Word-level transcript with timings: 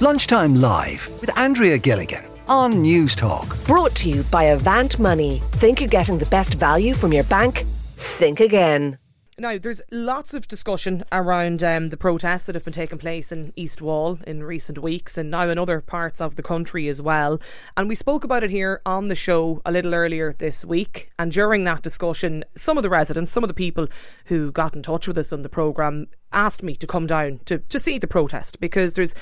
Lunchtime 0.00 0.54
Live 0.54 1.10
with 1.20 1.36
Andrea 1.36 1.76
Gilligan 1.76 2.24
on 2.46 2.74
Newstalk. 2.74 3.66
Brought 3.66 3.96
to 3.96 4.08
you 4.08 4.22
by 4.30 4.44
Avant 4.44 4.96
Money. 5.00 5.42
Think 5.54 5.80
you're 5.80 5.88
getting 5.88 6.18
the 6.18 6.26
best 6.26 6.54
value 6.54 6.94
from 6.94 7.12
your 7.12 7.24
bank? 7.24 7.64
Think 7.96 8.38
again. 8.38 8.98
Now, 9.40 9.58
there's 9.58 9.82
lots 9.90 10.34
of 10.34 10.46
discussion 10.46 11.04
around 11.10 11.64
um, 11.64 11.88
the 11.88 11.96
protests 11.96 12.46
that 12.46 12.54
have 12.54 12.62
been 12.62 12.72
taking 12.72 12.98
place 12.98 13.32
in 13.32 13.52
East 13.56 13.82
Wall 13.82 14.20
in 14.24 14.44
recent 14.44 14.78
weeks 14.78 15.18
and 15.18 15.32
now 15.32 15.48
in 15.48 15.58
other 15.58 15.80
parts 15.80 16.20
of 16.20 16.36
the 16.36 16.44
country 16.44 16.86
as 16.86 17.02
well. 17.02 17.40
And 17.76 17.88
we 17.88 17.96
spoke 17.96 18.22
about 18.22 18.44
it 18.44 18.50
here 18.50 18.80
on 18.86 19.08
the 19.08 19.16
show 19.16 19.60
a 19.64 19.72
little 19.72 19.94
earlier 19.94 20.32
this 20.38 20.64
week. 20.64 21.10
And 21.18 21.32
during 21.32 21.64
that 21.64 21.82
discussion, 21.82 22.44
some 22.56 22.76
of 22.76 22.84
the 22.84 22.90
residents, 22.90 23.32
some 23.32 23.42
of 23.42 23.48
the 23.48 23.54
people 23.54 23.88
who 24.26 24.52
got 24.52 24.76
in 24.76 24.82
touch 24.82 25.08
with 25.08 25.18
us 25.18 25.32
on 25.32 25.40
the 25.40 25.48
programme 25.48 26.06
asked 26.32 26.62
me 26.62 26.76
to 26.76 26.86
come 26.86 27.08
down 27.08 27.40
to, 27.46 27.58
to 27.58 27.80
see 27.80 27.98
the 27.98 28.06
protest 28.06 28.60
because 28.60 28.94
there's 28.94 29.14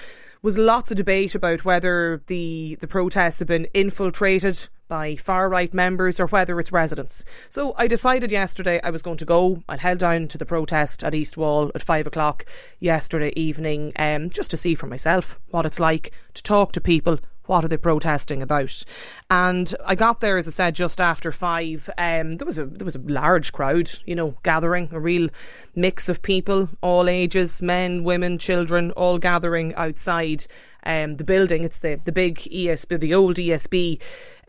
was 0.46 0.56
lots 0.56 0.92
of 0.92 0.96
debate 0.96 1.34
about 1.34 1.64
whether 1.64 2.22
the 2.28 2.76
the 2.78 2.86
protests 2.86 3.40
have 3.40 3.48
been 3.48 3.66
infiltrated 3.74 4.68
by 4.86 5.16
far 5.16 5.48
right 5.48 5.74
members 5.74 6.20
or 6.20 6.28
whether 6.28 6.60
it's 6.60 6.70
residents. 6.70 7.24
So 7.48 7.74
I 7.76 7.88
decided 7.88 8.30
yesterday 8.30 8.80
I 8.84 8.90
was 8.90 9.02
going 9.02 9.16
to 9.16 9.24
go. 9.24 9.64
I 9.68 9.76
held 9.76 9.98
down 9.98 10.28
to 10.28 10.38
the 10.38 10.46
protest 10.46 11.02
at 11.02 11.16
East 11.16 11.36
Wall 11.36 11.72
at 11.74 11.82
five 11.82 12.06
o'clock 12.06 12.46
yesterday 12.78 13.32
evening, 13.34 13.92
um, 13.96 14.30
just 14.30 14.52
to 14.52 14.56
see 14.56 14.76
for 14.76 14.86
myself 14.86 15.40
what 15.48 15.66
it's 15.66 15.80
like 15.80 16.12
to 16.34 16.44
talk 16.44 16.70
to 16.74 16.80
people. 16.80 17.18
What 17.46 17.64
are 17.64 17.68
they 17.68 17.76
protesting 17.76 18.42
about? 18.42 18.84
And 19.30 19.74
I 19.84 19.94
got 19.94 20.20
there, 20.20 20.36
as 20.36 20.48
I 20.48 20.50
said, 20.50 20.74
just 20.74 21.00
after 21.00 21.32
five. 21.32 21.88
Um, 21.98 22.36
there 22.36 22.46
was 22.46 22.58
a 22.58 22.66
there 22.66 22.84
was 22.84 22.96
a 22.96 23.00
large 23.00 23.52
crowd, 23.52 23.90
you 24.04 24.14
know, 24.14 24.36
gathering, 24.42 24.88
a 24.92 25.00
real 25.00 25.28
mix 25.74 26.08
of 26.08 26.22
people, 26.22 26.68
all 26.80 27.08
ages, 27.08 27.62
men, 27.62 28.04
women, 28.04 28.38
children, 28.38 28.90
all 28.92 29.18
gathering 29.18 29.74
outside 29.74 30.46
um, 30.84 31.16
the 31.16 31.24
building. 31.24 31.64
It's 31.64 31.78
the 31.78 32.00
the 32.02 32.12
big 32.12 32.36
ESB, 32.38 33.00
the 33.00 33.14
old 33.14 33.36
ESB 33.36 34.00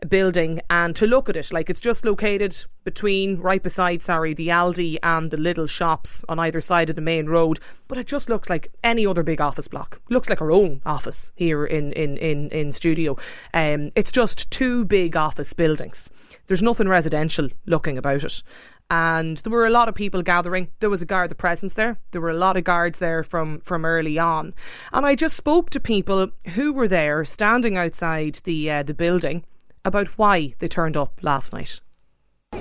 building 0.08 0.60
and 0.70 0.94
to 0.96 1.06
look 1.06 1.28
at 1.28 1.36
it. 1.36 1.52
Like 1.52 1.70
it's 1.70 1.80
just 1.80 2.04
located 2.04 2.56
between 2.84 3.38
right 3.38 3.62
beside 3.62 4.02
sorry 4.02 4.34
the 4.34 4.48
Aldi 4.48 4.98
and 5.02 5.30
the 5.30 5.36
little 5.36 5.66
shops 5.66 6.24
on 6.28 6.38
either 6.38 6.60
side 6.60 6.88
of 6.88 6.96
the 6.96 7.02
main 7.02 7.26
road 7.26 7.58
but 7.88 7.98
it 7.98 8.06
just 8.06 8.28
looks 8.28 8.48
like 8.48 8.70
any 8.84 9.06
other 9.06 9.22
big 9.22 9.40
office 9.40 9.68
block. 9.68 10.00
Looks 10.08 10.28
like 10.28 10.40
our 10.40 10.52
own 10.52 10.82
office 10.86 11.32
here 11.34 11.64
in 11.64 11.92
in 11.92 12.16
in, 12.18 12.50
in 12.50 12.72
studio. 12.72 13.16
Um, 13.54 13.90
it's 13.94 14.12
just 14.12 14.50
two 14.50 14.84
big 14.84 15.16
office 15.16 15.52
buildings. 15.52 16.10
There's 16.46 16.62
nothing 16.62 16.88
residential 16.88 17.48
looking 17.66 17.98
about 17.98 18.24
it. 18.24 18.42
And 18.90 19.36
there 19.38 19.52
were 19.52 19.66
a 19.66 19.70
lot 19.70 19.88
of 19.90 19.94
people 19.94 20.22
gathering. 20.22 20.68
There 20.80 20.88
was 20.88 21.02
a 21.02 21.06
guard 21.06 21.30
of 21.30 21.36
presence 21.36 21.74
there. 21.74 21.98
There 22.12 22.22
were 22.22 22.30
a 22.30 22.38
lot 22.38 22.56
of 22.56 22.64
guards 22.64 22.98
there 22.98 23.22
from 23.22 23.60
from 23.60 23.84
early 23.84 24.18
on, 24.18 24.54
and 24.92 25.04
I 25.04 25.14
just 25.14 25.36
spoke 25.36 25.68
to 25.70 25.80
people 25.80 26.30
who 26.54 26.72
were 26.72 26.88
there, 26.88 27.24
standing 27.24 27.76
outside 27.76 28.40
the 28.44 28.70
uh, 28.70 28.82
the 28.82 28.94
building, 28.94 29.44
about 29.88 30.06
why 30.16 30.54
they 30.60 30.68
turned 30.68 30.96
up 30.96 31.18
last 31.22 31.52
night. 31.52 31.80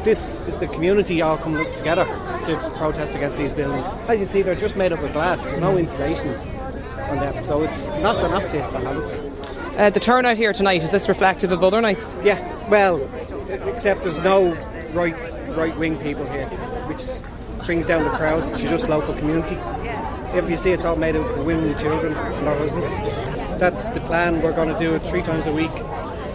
This 0.03 0.41
is 0.47 0.57
the 0.57 0.67
community 0.67 1.21
all 1.21 1.37
coming 1.37 1.63
together 1.75 2.05
to 2.05 2.71
protest 2.77 3.15
against 3.15 3.37
these 3.37 3.53
buildings. 3.53 3.87
As 4.09 4.19
you 4.19 4.25
see, 4.25 4.41
they're 4.41 4.55
just 4.55 4.75
made 4.75 4.91
up 4.91 5.01
of 5.01 5.13
glass. 5.13 5.45
There's 5.45 5.61
no 5.61 5.77
insulation 5.77 6.29
on 7.09 7.17
them, 7.17 7.43
so 7.43 7.61
it's 7.61 7.87
not 8.01 8.15
they're 8.15 8.29
not 8.29 8.43
fit 8.43 8.65
for 8.71 8.79
habit. 8.79 9.77
Uh, 9.77 9.89
the 9.91 9.99
turnout 9.99 10.37
here 10.37 10.53
tonight 10.53 10.81
is 10.81 10.91
this 10.91 11.07
reflective 11.07 11.51
of 11.51 11.63
other 11.63 11.81
nights? 11.81 12.15
Yeah, 12.23 12.39
well, 12.69 13.01
except 13.69 14.03
there's 14.03 14.17
no 14.23 14.53
right 14.93 15.15
right 15.49 15.77
wing 15.77 15.97
people 15.99 16.25
here, 16.29 16.47
which 16.87 17.65
brings 17.65 17.87
down 17.87 18.03
the 18.03 18.09
crowds 18.11 18.51
to 18.51 18.69
just 18.69 18.89
local 18.89 19.13
community. 19.13 19.57
If 20.37 20.49
you 20.49 20.57
see, 20.57 20.71
it's 20.71 20.85
all 20.85 20.95
made 20.95 21.15
up 21.15 21.25
of 21.37 21.45
women 21.45 21.69
and 21.69 21.79
children 21.79 22.13
and 22.13 22.45
their 22.47 22.57
husbands. 22.57 23.59
That's 23.59 23.89
the 23.89 24.01
plan. 24.01 24.41
We're 24.41 24.53
going 24.53 24.69
to 24.69 24.79
do 24.79 24.95
it 24.95 24.99
three 25.03 25.21
times 25.21 25.47
a 25.47 25.53
week, 25.53 25.71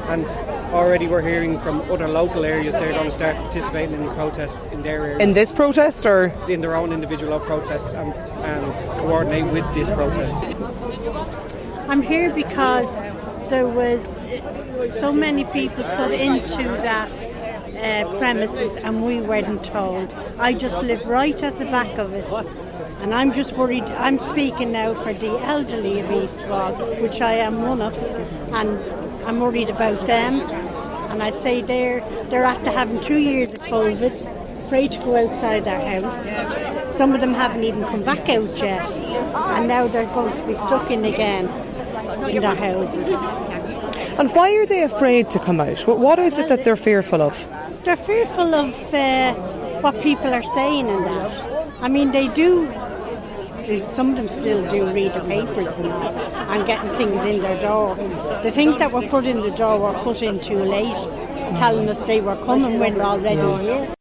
and 0.08 0.26
already 0.72 1.06
we're 1.06 1.22
hearing 1.22 1.60
from 1.60 1.80
other 1.90 2.08
local 2.08 2.44
areas 2.44 2.74
they're 2.74 2.92
going 2.92 3.04
to 3.04 3.12
start 3.12 3.36
participating 3.36 3.94
in 3.94 4.06
the 4.06 4.14
protests 4.14 4.66
in 4.72 4.82
their 4.82 5.04
areas. 5.04 5.20
In 5.20 5.32
this 5.32 5.52
protest, 5.52 6.06
or 6.06 6.26
in 6.48 6.60
their 6.60 6.74
own 6.74 6.92
individual 6.92 7.38
protests, 7.40 7.94
and, 7.94 8.12
and 8.14 8.74
coordinate 9.00 9.52
with 9.52 9.74
this 9.74 9.90
protest. 9.90 10.36
I'm 11.88 12.02
here 12.02 12.34
because 12.34 12.90
there 13.50 13.68
was 13.68 14.02
so 14.98 15.12
many 15.12 15.44
people 15.44 15.84
put 15.84 16.12
into 16.12 16.62
that 16.62 17.10
uh, 17.76 18.18
premises 18.18 18.76
and 18.76 19.04
we 19.04 19.20
weren't 19.20 19.64
told. 19.64 20.14
I 20.38 20.52
just 20.54 20.82
live 20.82 21.04
right 21.06 21.42
at 21.42 21.58
the 21.58 21.66
back 21.66 21.98
of 21.98 22.12
it. 22.12 22.26
And 23.02 23.12
I'm 23.12 23.32
just 23.32 23.52
worried. 23.54 23.84
I'm 23.84 24.18
speaking 24.18 24.72
now 24.72 24.94
for 24.94 25.12
the 25.12 25.38
elderly 25.40 26.00
of 26.00 26.10
East 26.12 26.38
Wall, 26.48 26.72
which 27.02 27.20
I 27.20 27.34
am 27.34 27.62
one 27.62 27.82
of, 27.82 27.94
and 28.54 28.78
I'm 29.26 29.40
worried 29.40 29.70
about 29.70 30.06
them. 30.06 30.40
And 31.12 31.22
I'd 31.22 31.40
say 31.42 31.60
they're 31.62 32.00
they're 32.30 32.44
after 32.44 32.70
having 32.70 32.98
two 33.00 33.18
years 33.18 33.52
of 33.52 33.60
COVID, 33.60 34.66
afraid 34.66 34.90
to 34.92 34.98
go 34.98 35.16
outside 35.16 35.64
their 35.64 36.00
house. 36.00 36.96
Some 36.96 37.14
of 37.14 37.20
them 37.20 37.34
haven't 37.34 37.64
even 37.64 37.82
come 37.84 38.02
back 38.02 38.28
out 38.30 38.58
yet, 38.58 38.84
and 38.90 39.68
now 39.68 39.86
they're 39.86 40.12
going 40.14 40.34
to 40.34 40.46
be 40.46 40.54
stuck 40.54 40.90
in 40.90 41.04
again 41.04 41.44
in 42.28 42.42
their 42.42 42.54
houses. 42.54 43.08
And 44.18 44.30
why 44.32 44.54
are 44.56 44.66
they 44.66 44.82
afraid 44.82 45.30
to 45.30 45.38
come 45.38 45.60
out? 45.60 45.80
What, 45.82 45.98
What 45.98 46.18
is 46.18 46.38
it 46.38 46.48
that 46.48 46.64
they're 46.64 46.76
fearful 46.76 47.22
of? 47.22 47.48
They're 47.84 47.96
fearful 47.96 48.54
of 48.54 48.94
uh, 48.94 49.34
what 49.80 50.00
people 50.02 50.32
are 50.32 50.42
saying 50.54 50.88
and 50.88 51.04
that. 51.06 51.72
I 51.80 51.88
mean, 51.88 52.12
they 52.12 52.28
do 52.28 52.66
some 53.94 54.10
of 54.10 54.16
them 54.16 54.28
still 54.28 54.68
do 54.70 54.92
read 54.92 55.12
the 55.12 55.20
papers 55.20 55.74
and, 55.78 55.86
and 55.86 56.66
getting 56.66 56.90
things 56.92 57.20
in 57.24 57.42
their 57.42 57.60
door. 57.60 57.94
The 58.42 58.50
things 58.50 58.78
that 58.78 58.92
were 58.92 59.02
put 59.08 59.24
in 59.24 59.40
the 59.40 59.50
door 59.56 59.78
were 59.80 59.98
put 60.00 60.22
in 60.22 60.40
too 60.40 60.58
late, 60.58 60.96
telling 61.56 61.88
us 61.88 61.98
they 62.00 62.20
were 62.20 62.36
coming 62.44 62.78
when 62.78 62.94
we're 62.94 63.02
already 63.02 63.64
here. 63.64 63.94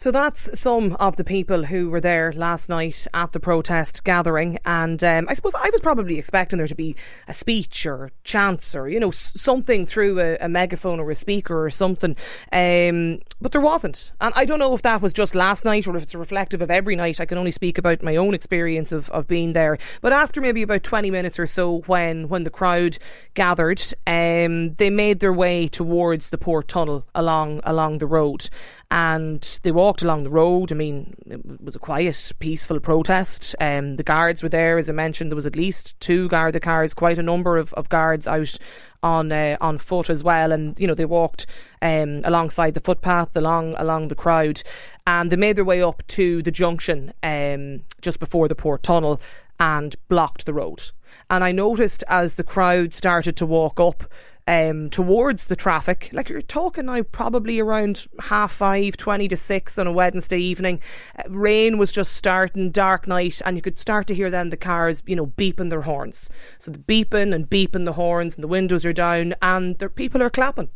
So 0.00 0.10
that's 0.10 0.58
some 0.58 0.96
of 0.98 1.16
the 1.16 1.24
people 1.24 1.66
who 1.66 1.90
were 1.90 2.00
there 2.00 2.32
last 2.32 2.70
night 2.70 3.06
at 3.12 3.32
the 3.32 3.38
protest 3.38 4.02
gathering, 4.02 4.58
and 4.64 5.04
um, 5.04 5.26
I 5.28 5.34
suppose 5.34 5.54
I 5.54 5.68
was 5.68 5.82
probably 5.82 6.18
expecting 6.18 6.56
there 6.56 6.66
to 6.66 6.74
be 6.74 6.96
a 7.28 7.34
speech 7.34 7.84
or 7.84 8.10
chants 8.24 8.74
or 8.74 8.88
you 8.88 8.98
know 8.98 9.10
something 9.10 9.84
through 9.84 10.18
a, 10.18 10.38
a 10.38 10.48
megaphone 10.48 11.00
or 11.00 11.10
a 11.10 11.14
speaker 11.14 11.62
or 11.66 11.68
something, 11.68 12.16
um, 12.50 13.20
but 13.42 13.52
there 13.52 13.60
wasn't. 13.60 14.12
And 14.22 14.32
I 14.34 14.46
don't 14.46 14.58
know 14.58 14.72
if 14.72 14.80
that 14.80 15.02
was 15.02 15.12
just 15.12 15.34
last 15.34 15.66
night 15.66 15.86
or 15.86 15.94
if 15.98 16.04
it's 16.04 16.14
reflective 16.14 16.62
of 16.62 16.70
every 16.70 16.96
night. 16.96 17.20
I 17.20 17.26
can 17.26 17.36
only 17.36 17.50
speak 17.50 17.76
about 17.76 18.02
my 18.02 18.16
own 18.16 18.32
experience 18.32 18.92
of, 18.92 19.10
of 19.10 19.28
being 19.28 19.52
there. 19.52 19.76
But 20.00 20.14
after 20.14 20.40
maybe 20.40 20.62
about 20.62 20.82
twenty 20.82 21.10
minutes 21.10 21.38
or 21.38 21.46
so, 21.46 21.80
when 21.80 22.30
when 22.30 22.44
the 22.44 22.48
crowd 22.48 22.96
gathered, 23.34 23.82
um, 24.06 24.72
they 24.76 24.88
made 24.88 25.20
their 25.20 25.34
way 25.34 25.68
towards 25.68 26.30
the 26.30 26.38
port 26.38 26.68
tunnel 26.68 27.04
along 27.14 27.60
along 27.64 27.98
the 27.98 28.06
road 28.06 28.48
and 28.90 29.60
they 29.62 29.70
walked 29.70 30.02
along 30.02 30.24
the 30.24 30.30
road. 30.30 30.72
I 30.72 30.74
mean, 30.74 31.14
it 31.26 31.62
was 31.62 31.76
a 31.76 31.80
quiet, 31.80 32.32
peaceful 32.40 32.80
protest. 32.80 33.54
Um, 33.60 33.96
the 33.96 34.02
guards 34.02 34.42
were 34.42 34.48
there, 34.48 34.78
as 34.78 34.90
I 34.90 34.92
mentioned. 34.92 35.30
There 35.30 35.36
was 35.36 35.46
at 35.46 35.54
least 35.54 35.98
two 36.00 36.28
Garda 36.28 36.58
cars, 36.58 36.92
quite 36.92 37.18
a 37.18 37.22
number 37.22 37.56
of, 37.56 37.72
of 37.74 37.88
guards 37.88 38.26
out 38.26 38.58
on 39.02 39.30
uh, 39.30 39.56
on 39.60 39.78
foot 39.78 40.10
as 40.10 40.24
well, 40.24 40.52
and 40.52 40.78
you 40.78 40.86
know 40.86 40.94
they 40.94 41.04
walked 41.04 41.46
um, 41.80 42.22
alongside 42.24 42.74
the 42.74 42.80
footpath, 42.80 43.34
along 43.36 43.74
along 43.78 44.08
the 44.08 44.14
crowd, 44.14 44.62
and 45.06 45.30
they 45.30 45.36
made 45.36 45.56
their 45.56 45.64
way 45.64 45.82
up 45.82 46.06
to 46.08 46.42
the 46.42 46.50
junction 46.50 47.12
um, 47.22 47.82
just 48.02 48.18
before 48.18 48.48
the 48.48 48.54
port 48.54 48.82
tunnel 48.82 49.20
and 49.58 49.96
blocked 50.08 50.46
the 50.46 50.54
road. 50.54 50.90
And 51.28 51.44
I 51.44 51.52
noticed 51.52 52.02
as 52.08 52.34
the 52.34 52.44
crowd 52.44 52.92
started 52.92 53.36
to 53.36 53.46
walk 53.46 53.78
up 53.78 54.04
um, 54.50 54.90
towards 54.90 55.46
the 55.46 55.54
traffic. 55.54 56.10
Like 56.12 56.28
you're 56.28 56.42
talking 56.42 56.86
now, 56.86 57.02
probably 57.02 57.60
around 57.60 58.08
half 58.18 58.50
five, 58.50 58.96
20 58.96 59.28
to 59.28 59.36
six 59.36 59.78
on 59.78 59.86
a 59.86 59.92
Wednesday 59.92 60.40
evening. 60.40 60.80
Uh, 61.16 61.30
rain 61.30 61.78
was 61.78 61.92
just 61.92 62.14
starting, 62.14 62.72
dark 62.72 63.06
night, 63.06 63.40
and 63.46 63.56
you 63.56 63.62
could 63.62 63.78
start 63.78 64.08
to 64.08 64.14
hear 64.14 64.28
then 64.28 64.50
the 64.50 64.56
cars, 64.56 65.04
you 65.06 65.14
know, 65.14 65.28
beeping 65.28 65.70
their 65.70 65.82
horns. 65.82 66.30
So 66.58 66.72
the 66.72 66.80
beeping 66.80 67.32
and 67.32 67.48
beeping 67.48 67.84
the 67.84 67.92
horns, 67.92 68.34
and 68.34 68.42
the 68.42 68.48
windows 68.48 68.84
are 68.84 68.92
down, 68.92 69.34
and 69.40 69.78
the 69.78 69.88
people 69.88 70.20
are 70.20 70.30
clapping, 70.30 70.70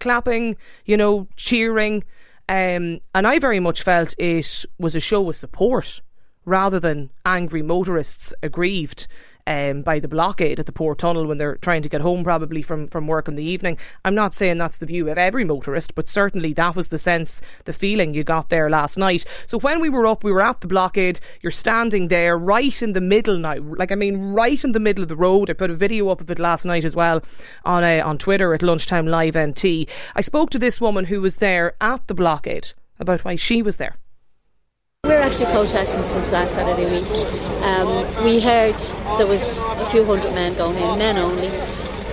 clapping, 0.00 0.56
you 0.84 0.96
know, 0.96 1.28
cheering. 1.36 2.02
Um, 2.48 3.00
and 3.14 3.28
I 3.28 3.38
very 3.38 3.60
much 3.60 3.82
felt 3.82 4.16
it 4.18 4.64
was 4.76 4.96
a 4.96 5.00
show 5.00 5.30
of 5.30 5.36
support 5.36 6.00
rather 6.44 6.80
than 6.80 7.10
angry 7.24 7.62
motorists 7.62 8.34
aggrieved 8.42 9.06
um, 9.46 9.82
by 9.82 9.98
the 9.98 10.08
blockade 10.08 10.58
at 10.58 10.66
the 10.66 10.72
port 10.72 10.98
tunnel 10.98 11.26
when 11.26 11.38
they're 11.38 11.56
trying 11.56 11.82
to 11.82 11.88
get 11.88 12.00
home 12.00 12.24
probably 12.24 12.62
from, 12.62 12.86
from 12.88 13.06
work 13.06 13.28
in 13.28 13.36
the 13.36 13.44
evening. 13.44 13.78
I'm 14.04 14.14
not 14.14 14.34
saying 14.34 14.58
that's 14.58 14.78
the 14.78 14.86
view 14.86 15.08
of 15.08 15.18
every 15.18 15.44
motorist, 15.44 15.94
but 15.94 16.08
certainly 16.08 16.52
that 16.54 16.76
was 16.76 16.88
the 16.88 16.98
sense, 16.98 17.42
the 17.64 17.72
feeling 17.72 18.14
you 18.14 18.24
got 18.24 18.48
there 18.48 18.70
last 18.70 18.96
night. 18.96 19.24
So 19.46 19.58
when 19.58 19.80
we 19.80 19.88
were 19.88 20.06
up, 20.06 20.24
we 20.24 20.32
were 20.32 20.42
at 20.42 20.60
the 20.60 20.66
blockade. 20.66 21.20
You're 21.42 21.50
standing 21.50 22.08
there 22.08 22.38
right 22.38 22.82
in 22.82 22.92
the 22.92 23.00
middle 23.00 23.38
now, 23.38 23.56
like 23.58 23.92
I 23.92 23.96
mean, 23.96 24.32
right 24.32 24.62
in 24.62 24.72
the 24.72 24.80
middle 24.80 25.02
of 25.02 25.08
the 25.08 25.16
road. 25.16 25.50
I 25.50 25.52
put 25.52 25.70
a 25.70 25.74
video 25.74 26.08
up 26.08 26.20
of 26.20 26.30
it 26.30 26.38
last 26.38 26.64
night 26.64 26.84
as 26.84 26.96
well 26.96 27.22
on 27.64 27.84
uh, 27.84 28.02
on 28.04 28.18
Twitter 28.18 28.54
at 28.54 28.62
lunchtime 28.62 29.06
live 29.06 29.36
NT. 29.36 29.88
I 30.14 30.20
spoke 30.20 30.50
to 30.50 30.58
this 30.58 30.80
woman 30.80 31.06
who 31.06 31.20
was 31.20 31.36
there 31.36 31.74
at 31.80 32.06
the 32.06 32.14
blockade 32.14 32.72
about 32.98 33.24
why 33.24 33.36
she 33.36 33.62
was 33.62 33.76
there. 33.76 33.96
We're 35.04 35.20
actually 35.20 35.52
protesting 35.52 36.02
since 36.04 36.32
last 36.32 36.54
Saturday 36.54 36.90
week. 36.90 37.04
Um, 37.62 38.24
we 38.24 38.40
heard 38.40 38.74
there 39.18 39.26
was 39.26 39.58
a 39.58 39.84
few 39.90 40.02
hundred 40.02 40.32
men 40.32 40.54
going 40.54 40.78
in, 40.78 40.98
men 40.98 41.18
only. 41.18 41.48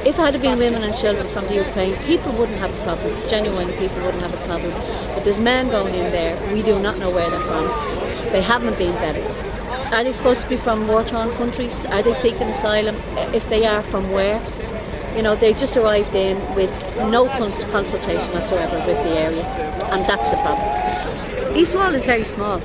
If 0.04 0.20
it 0.20 0.34
had 0.34 0.42
been 0.42 0.60
women 0.60 0.84
and 0.84 0.94
children 0.98 1.26
from 1.30 1.48
the 1.48 1.56
Ukraine, 1.56 1.96
people 2.04 2.34
wouldn't 2.34 2.58
have 2.58 2.78
a 2.78 2.84
problem. 2.84 3.16
Genuine 3.30 3.70
people 3.78 3.96
wouldn't 4.04 4.22
have 4.22 4.34
a 4.34 4.46
problem. 4.46 4.72
But 5.16 5.24
there's 5.24 5.40
men 5.40 5.70
going 5.70 5.96
in 5.96 6.12
there. 6.12 6.36
We 6.54 6.64
do 6.64 6.80
not 6.80 6.98
know 6.98 7.10
where 7.10 7.30
they're 7.30 7.40
from. 7.40 7.68
They 8.34 8.42
haven't 8.42 8.78
been 8.78 8.92
vetted. 8.96 9.94
Are 9.94 10.04
they 10.04 10.12
supposed 10.12 10.42
to 10.42 10.50
be 10.50 10.58
from 10.58 10.86
war-torn 10.90 11.32
countries? 11.38 11.86
Are 11.86 12.04
they 12.04 12.14
seeking 12.14 12.50
asylum? 12.50 12.98
If 13.34 13.48
they 13.48 13.66
are, 13.66 13.84
from 13.84 14.12
where? 14.12 14.42
You 15.16 15.22
know, 15.22 15.36
they 15.36 15.54
just 15.54 15.78
arrived 15.78 16.14
in 16.14 16.38
with 16.56 16.72
no 17.10 17.30
consultation 17.30 18.28
whatsoever 18.34 18.76
with 18.86 18.98
the 19.08 19.18
area, 19.18 19.46
and 19.94 20.06
that's 20.10 20.30
the 20.30 20.36
problem. 20.38 20.91
East 21.56 21.76
Wall 21.76 21.94
is 21.94 22.06
very 22.06 22.24
small. 22.24 22.62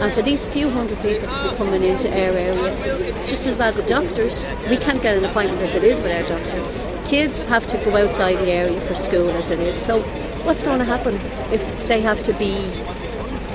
And 0.00 0.12
for 0.12 0.22
these 0.22 0.46
few 0.46 0.70
hundred 0.70 1.00
people 1.02 1.28
to 1.28 1.50
be 1.50 1.56
coming 1.56 1.82
into 1.82 2.08
our 2.08 2.36
area, 2.36 2.54
just 3.26 3.46
as 3.46 3.58
well 3.58 3.72
the 3.72 3.82
doctors, 3.82 4.46
we 4.70 4.76
can't 4.76 5.02
get 5.02 5.16
an 5.16 5.24
appointment 5.24 5.60
as 5.62 5.74
it 5.74 5.82
is 5.82 6.00
with 6.00 6.12
our 6.12 6.28
doctor. 6.28 7.08
Kids 7.08 7.44
have 7.46 7.66
to 7.66 7.76
go 7.78 7.96
outside 7.96 8.36
the 8.36 8.50
area 8.52 8.80
for 8.82 8.94
school 8.94 9.28
as 9.30 9.50
it 9.50 9.58
is. 9.58 9.76
So 9.76 10.00
what's 10.44 10.62
going 10.62 10.78
to 10.78 10.84
happen 10.84 11.14
if 11.52 11.88
they 11.88 12.00
have 12.00 12.22
to 12.24 12.32
be 12.34 12.54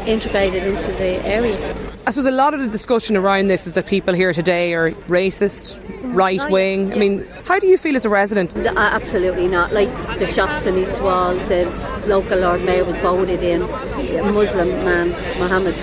integrated 0.05 0.63
into 0.63 0.91
the 0.93 1.25
area? 1.25 1.57
I 2.05 2.11
suppose 2.11 2.25
a 2.25 2.31
lot 2.31 2.53
of 2.53 2.61
the 2.61 2.69
discussion 2.69 3.17
around 3.17 3.47
this 3.47 3.67
is 3.67 3.73
that 3.73 3.85
people 3.85 4.13
here 4.13 4.31
today 4.31 4.73
are 4.73 4.91
racist, 5.09 5.79
mm-hmm. 5.79 6.13
right 6.13 6.41
oh, 6.41 6.49
wing. 6.49 6.89
yeah. 6.89 6.95
I 6.95 6.97
mean, 6.97 7.27
how 7.45 7.59
do 7.59 7.67
you 7.67 7.77
feel 7.77 7.95
as 7.95 8.05
a 8.05 8.09
resident? 8.09 8.55
Absolutely 8.55 9.47
not. 9.47 9.73
Like 9.73 9.89
the 10.19 10.25
shops 10.25 10.65
in 10.65 10.77
East 10.77 11.01
Wall, 11.01 11.33
the 11.33 11.65
local 12.07 12.39
Lord 12.39 12.63
Mayor 12.63 12.85
was 12.85 12.97
voted 12.99 13.43
in, 13.43 13.61
a 13.61 14.31
Muslim 14.31 14.69
man, 14.69 15.09
Mohammed. 15.39 15.75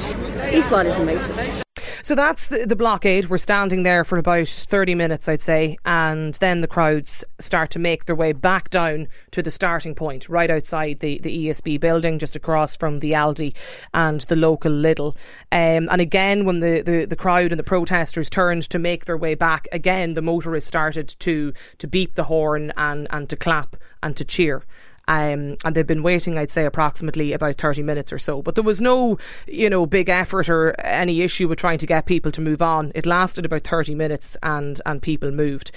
East 0.53 0.71
Wall 0.71 0.87
isn't 0.87 1.07
racist. 1.07 1.65
So 2.05 2.15
that's 2.15 2.49
the, 2.49 2.67
the 2.67 2.77
blockade. 2.77 3.31
We're 3.31 3.39
standing 3.39 3.83
there 3.83 4.05
for 4.05 4.19
about 4.19 4.47
30 4.47 4.95
minutes, 4.95 5.27
I'd 5.27 5.41
say, 5.41 5.79
and 5.87 6.35
then 6.35 6.61
the 6.61 6.69
crowds 6.69 7.25
start 7.39 7.71
to 7.71 7.79
make 7.79 8.05
their 8.05 8.15
way 8.15 8.33
back 8.33 8.69
down 8.69 9.09
to 9.31 9.43
the 9.43 9.51
starting 9.51 9.95
point, 9.95 10.29
right 10.29 10.51
outside 10.51 11.01
the, 11.01 11.19
the 11.21 11.49
ESB 11.49 11.81
building, 11.81 12.19
just 12.19 12.37
across 12.37 12.77
from 12.77 12.99
the 12.99 13.13
Aldi 13.13 13.55
and 13.95 14.21
the 14.23 14.37
local 14.37 14.71
Lidl. 14.71 15.15
Um, 15.51 15.89
and 15.91 16.03
again, 16.03 16.45
when 16.45 16.61
the, 16.61 16.83
the, 16.83 17.07
the 17.07 17.17
crowd 17.17 17.53
and 17.53 17.59
the 17.59 17.65
protesters 17.65 18.29
turned 18.29 18.69
to 18.69 18.79
make 18.79 19.07
their 19.07 19.17
way 19.17 19.35
back, 19.35 19.67
again, 19.73 20.13
the 20.13 20.21
motorists 20.21 20.69
started 20.69 21.09
to, 21.21 21.55
to 21.79 21.87
beep 21.87 22.17
the 22.17 22.25
horn 22.25 22.71
and, 22.77 23.07
and 23.11 23.31
to 23.31 23.37
clap 23.37 23.77
and 24.03 24.15
to 24.19 24.27
cheer. 24.27 24.63
Um, 25.07 25.57
and 25.65 25.75
they've 25.75 25.87
been 25.87 26.03
waiting, 26.03 26.39
I'd 26.39 26.51
say, 26.51 26.65
approximately 26.65 27.33
about 27.33 27.59
30 27.59 27.83
minutes 27.83 28.13
or 28.13 28.19
so. 28.19 28.43
But 28.43 28.55
there 28.55 28.65
was 28.65 28.81
no, 28.81 29.19
you 29.47 29.69
know, 29.69 29.87
big 29.87 30.09
effort 30.09 30.49
or 30.49 30.79
any 30.81 31.23
issue 31.23 31.49
with 31.49 31.59
trying 31.59 31.79
to 31.79 31.87
get 31.87 32.07
people 32.07 32.33
to 32.33 32.41
move 32.41 32.63
on. 32.63 32.93
It 32.95 33.07
lasted 33.07 33.45
about 33.45 33.65
30 33.65 33.95
minutes 33.95 34.37
and, 34.43 34.81
and 34.87 35.03
people 35.03 35.31
moved. 35.31 35.73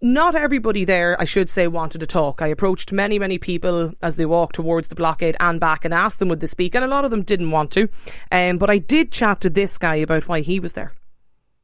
Not 0.00 0.34
everybody 0.34 0.84
there, 0.84 1.20
I 1.20 1.24
should 1.24 1.48
say, 1.48 1.68
wanted 1.68 2.00
to 2.00 2.06
talk. 2.06 2.42
I 2.42 2.48
approached 2.48 2.92
many, 2.92 3.20
many 3.20 3.38
people 3.38 3.92
as 4.02 4.16
they 4.16 4.26
walked 4.26 4.56
towards 4.56 4.88
the 4.88 4.96
blockade 4.96 5.36
and 5.38 5.60
back 5.60 5.84
and 5.84 5.94
asked 5.94 6.18
them 6.18 6.28
would 6.28 6.40
they 6.40 6.48
speak, 6.48 6.74
and 6.74 6.84
a 6.84 6.88
lot 6.88 7.04
of 7.04 7.12
them 7.12 7.22
didn't 7.22 7.52
want 7.52 7.70
to. 7.72 7.88
Um, 8.32 8.58
but 8.58 8.68
I 8.68 8.78
did 8.78 9.12
chat 9.12 9.40
to 9.42 9.50
this 9.50 9.78
guy 9.78 9.96
about 9.96 10.26
why 10.26 10.40
he 10.40 10.58
was 10.58 10.72
there. 10.72 10.92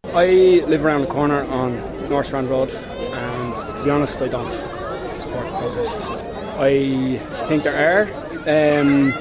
I 0.05 0.63
live 0.67 0.85
around 0.85 1.01
the 1.01 1.09
corner 1.09 1.43
on 1.51 2.09
North 2.09 2.27
Strand 2.27 2.49
Road, 2.49 2.71
and 2.71 3.57
to 3.79 3.85
be 3.85 3.91
honest, 3.91 4.23
I 4.23 4.29
don't 4.29 4.53
support 5.17 5.47
the 5.47 5.59
protests. 5.59 6.28
I 6.61 7.19
think 7.47 7.63
there 7.63 7.79
are 7.79 8.81
um, 8.81 9.13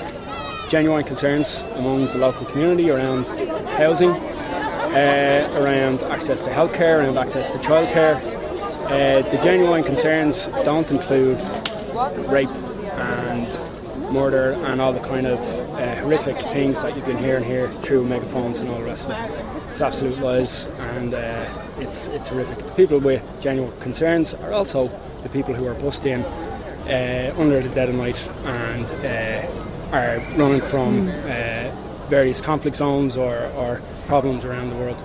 genuine 0.69 1.04
concerns 1.04 1.63
among 1.75 2.06
the 2.06 2.18
local 2.18 2.48
community 2.48 2.89
around 2.89 3.28
housing, 3.78 4.10
uh, 4.10 5.48
around 5.62 6.01
access 6.12 6.42
to 6.44 6.50
healthcare, 6.50 7.04
around 7.04 7.16
access 7.19 7.51
to 7.51 7.60
childcare. 7.60 8.16
Uh, 8.86 9.22
the 9.30 9.39
genuine 9.44 9.84
concerns 9.84 10.48
don't 10.63 10.89
include 10.89 11.39
rape 12.28 12.50
and 12.50 13.48
murder 14.12 14.54
and 14.66 14.81
all 14.81 14.92
the 14.92 15.00
kind 15.01 15.28
of 15.28 15.40
uh, 15.75 15.95
horrific 15.98 16.42
things 16.42 16.81
that 16.81 16.95
you've 16.95 17.06
been 17.06 17.19
hearing 17.19 17.44
here 17.44 17.69
through 17.83 18.04
megaphones 18.04 18.62
and 18.62 18.69
all 18.72 18.80
the 18.80 18.86
rest 18.86 19.10
of 19.10 19.12
it. 19.12 19.72
It's 19.72 19.81
absolute 19.81 20.18
lies 20.18 20.66
and 20.80 21.13
uh, 21.13 21.45
it's, 21.78 22.07
it's 22.07 22.30
horrific. 22.30 22.57
The 22.57 22.72
people 22.72 23.00
with 23.00 23.24
genuine 23.42 23.80
concerns 23.80 24.33
are 24.33 24.54
also 24.54 24.88
the 25.22 25.30
people 25.30 25.54
who 25.54 25.68
are 25.68 25.75
bussed 25.75 26.07
in 26.07 26.25
uh, 26.88 27.34
under 27.38 27.62
the 27.62 27.69
dead 27.69 27.89
of 27.89 27.95
night 27.95 28.18
and 28.45 28.86
uh, 29.06 29.95
are 29.95 30.19
running 30.38 30.62
from 30.62 31.07
uh, 31.07 31.72
various 32.07 32.42
conflict 32.42 32.78
zones 32.78 33.18
or, 33.18 33.45
or 33.56 33.81
problems 34.07 34.45
around 34.45 34.69
the 34.69 34.75
world. 34.78 35.01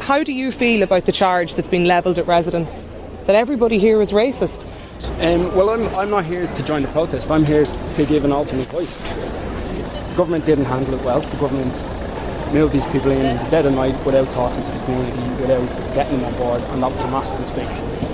How 0.00 0.22
do 0.22 0.32
you 0.32 0.52
feel 0.52 0.82
about 0.82 1.04
the 1.04 1.12
charge 1.12 1.54
that's 1.54 1.68
been 1.68 1.86
levelled 1.86 2.18
at 2.18 2.26
residents? 2.26 2.82
That 3.26 3.34
everybody 3.34 3.78
here 3.78 4.00
is 4.00 4.12
racist? 4.12 4.66
Um, 5.20 5.54
well, 5.56 5.70
I'm, 5.70 5.86
I'm 5.98 6.10
not 6.10 6.24
here 6.24 6.46
to 6.46 6.66
join 6.66 6.82
the 6.82 6.88
protest. 6.88 7.30
I'm 7.30 7.44
here 7.44 7.64
to 7.64 8.06
give 8.06 8.24
an 8.24 8.32
alternate 8.32 8.66
voice. 8.66 9.02
The 10.10 10.16
government 10.16 10.46
didn't 10.46 10.66
handle 10.66 10.94
it 10.94 11.04
well. 11.04 11.20
The 11.20 11.36
government 11.38 11.74
moved 12.54 12.72
these 12.72 12.86
people 12.86 13.10
in 13.10 13.36
the 13.36 13.50
dead 13.50 13.66
of 13.66 13.74
night 13.74 13.94
without 14.06 14.28
talking 14.28 14.62
to 14.62 14.70
the 14.70 14.84
community, 14.84 15.42
without 15.42 15.94
getting 15.94 16.18
them 16.18 16.26
on 16.26 16.38
board, 16.38 16.62
and 16.70 16.82
that 16.82 16.90
was 16.90 17.02
a 17.02 17.10
massive 17.10 17.40
mistake. 17.40 18.05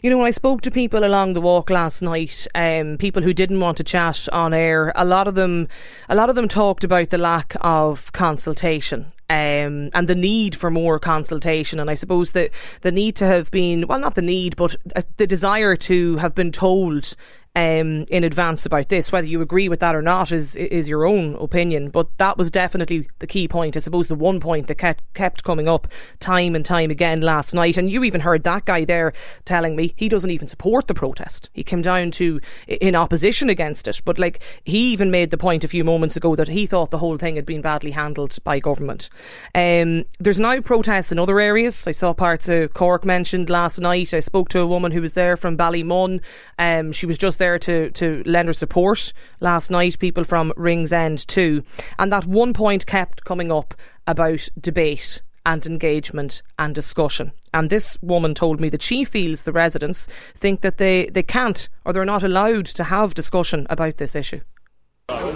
You 0.00 0.10
know, 0.10 0.18
when 0.18 0.28
I 0.28 0.32
spoke 0.32 0.60
to 0.60 0.70
people 0.70 1.04
along 1.04 1.34
the 1.34 1.40
walk 1.40 1.70
last 1.70 2.02
night, 2.02 2.46
um, 2.54 2.98
people 2.98 3.20
who 3.20 3.34
didn't 3.34 3.58
want 3.58 3.78
to 3.78 3.84
chat 3.84 4.28
on 4.32 4.54
air, 4.54 4.92
a 4.94 5.04
lot 5.04 5.26
of 5.26 5.34
them, 5.34 5.66
a 6.08 6.14
lot 6.14 6.30
of 6.30 6.36
them 6.36 6.46
talked 6.46 6.84
about 6.84 7.10
the 7.10 7.18
lack 7.18 7.56
of 7.62 8.12
consultation. 8.12 9.12
Um, 9.30 9.90
and 9.92 10.08
the 10.08 10.14
need 10.14 10.54
for 10.54 10.70
more 10.70 10.98
consultation, 10.98 11.78
and 11.80 11.90
I 11.90 11.96
suppose 11.96 12.32
that 12.32 12.50
the 12.80 12.90
need 12.90 13.14
to 13.16 13.26
have 13.26 13.50
been 13.50 13.86
well, 13.86 13.98
not 13.98 14.14
the 14.14 14.22
need, 14.22 14.56
but 14.56 14.74
uh, 14.96 15.02
the 15.18 15.26
desire 15.26 15.76
to 15.76 16.16
have 16.16 16.34
been 16.34 16.50
told 16.50 17.14
um, 17.58 18.04
in 18.08 18.22
advance 18.22 18.64
about 18.64 18.88
this. 18.88 19.10
Whether 19.10 19.26
you 19.26 19.40
agree 19.40 19.68
with 19.68 19.80
that 19.80 19.96
or 19.96 20.02
not 20.02 20.30
is 20.30 20.54
is 20.54 20.88
your 20.88 21.04
own 21.04 21.34
opinion, 21.36 21.90
but 21.90 22.06
that 22.18 22.38
was 22.38 22.52
definitely 22.52 23.08
the 23.18 23.26
key 23.26 23.48
point. 23.48 23.76
I 23.76 23.80
suppose 23.80 24.06
the 24.06 24.14
one 24.14 24.38
point 24.38 24.68
that 24.68 24.76
kept, 24.76 25.02
kept 25.14 25.42
coming 25.42 25.68
up 25.68 25.88
time 26.20 26.54
and 26.54 26.64
time 26.64 26.90
again 26.90 27.20
last 27.20 27.52
night, 27.54 27.76
and 27.76 27.90
you 27.90 28.04
even 28.04 28.20
heard 28.20 28.44
that 28.44 28.64
guy 28.64 28.84
there 28.84 29.12
telling 29.44 29.74
me 29.74 29.92
he 29.96 30.08
doesn't 30.08 30.30
even 30.30 30.46
support 30.46 30.86
the 30.86 30.94
protest. 30.94 31.50
He 31.52 31.64
came 31.64 31.82
down 31.82 32.12
to 32.12 32.40
in 32.68 32.94
opposition 32.94 33.50
against 33.50 33.88
it, 33.88 34.02
but 34.04 34.20
like 34.20 34.40
he 34.62 34.92
even 34.92 35.10
made 35.10 35.30
the 35.30 35.36
point 35.36 35.64
a 35.64 35.68
few 35.68 35.82
moments 35.82 36.16
ago 36.16 36.36
that 36.36 36.48
he 36.48 36.64
thought 36.64 36.92
the 36.92 36.98
whole 36.98 37.16
thing 37.16 37.34
had 37.34 37.46
been 37.46 37.62
badly 37.62 37.90
handled 37.90 38.38
by 38.44 38.60
government. 38.60 39.08
Um, 39.54 40.04
there's 40.20 40.38
now 40.38 40.60
protests 40.60 41.10
in 41.10 41.18
other 41.18 41.40
areas. 41.40 41.88
I 41.88 41.92
saw 41.92 42.12
parts 42.12 42.48
of 42.48 42.72
Cork 42.74 43.04
mentioned 43.04 43.50
last 43.50 43.80
night. 43.80 44.14
I 44.14 44.20
spoke 44.20 44.48
to 44.50 44.60
a 44.60 44.66
woman 44.66 44.92
who 44.92 45.02
was 45.02 45.14
there 45.14 45.36
from 45.36 45.56
Ballymun. 45.56 46.20
Um, 46.56 46.92
she 46.92 47.06
was 47.06 47.18
just 47.18 47.38
there 47.38 47.47
to, 47.56 47.90
to 47.92 48.22
lend 48.26 48.48
her 48.48 48.52
support 48.52 49.12
last 49.40 49.70
night, 49.70 49.98
people 50.00 50.24
from 50.24 50.52
Ringsend 50.56 51.26
too. 51.28 51.62
And 51.98 52.12
that 52.12 52.26
one 52.26 52.52
point 52.52 52.84
kept 52.84 53.24
coming 53.24 53.52
up 53.52 53.74
about 54.08 54.48
debate 54.60 55.22
and 55.46 55.64
engagement 55.64 56.42
and 56.58 56.74
discussion. 56.74 57.32
And 57.54 57.70
this 57.70 57.96
woman 58.02 58.34
told 58.34 58.60
me 58.60 58.68
that 58.68 58.82
she 58.82 59.04
feels 59.04 59.44
the 59.44 59.52
residents 59.52 60.08
think 60.36 60.60
that 60.60 60.76
they, 60.76 61.06
they 61.06 61.22
can't 61.22 61.68
or 61.84 61.92
they're 61.94 62.04
not 62.04 62.22
allowed 62.22 62.66
to 62.66 62.84
have 62.84 63.14
discussion 63.14 63.66
about 63.70 63.96
this 63.96 64.14
issue. 64.14 64.40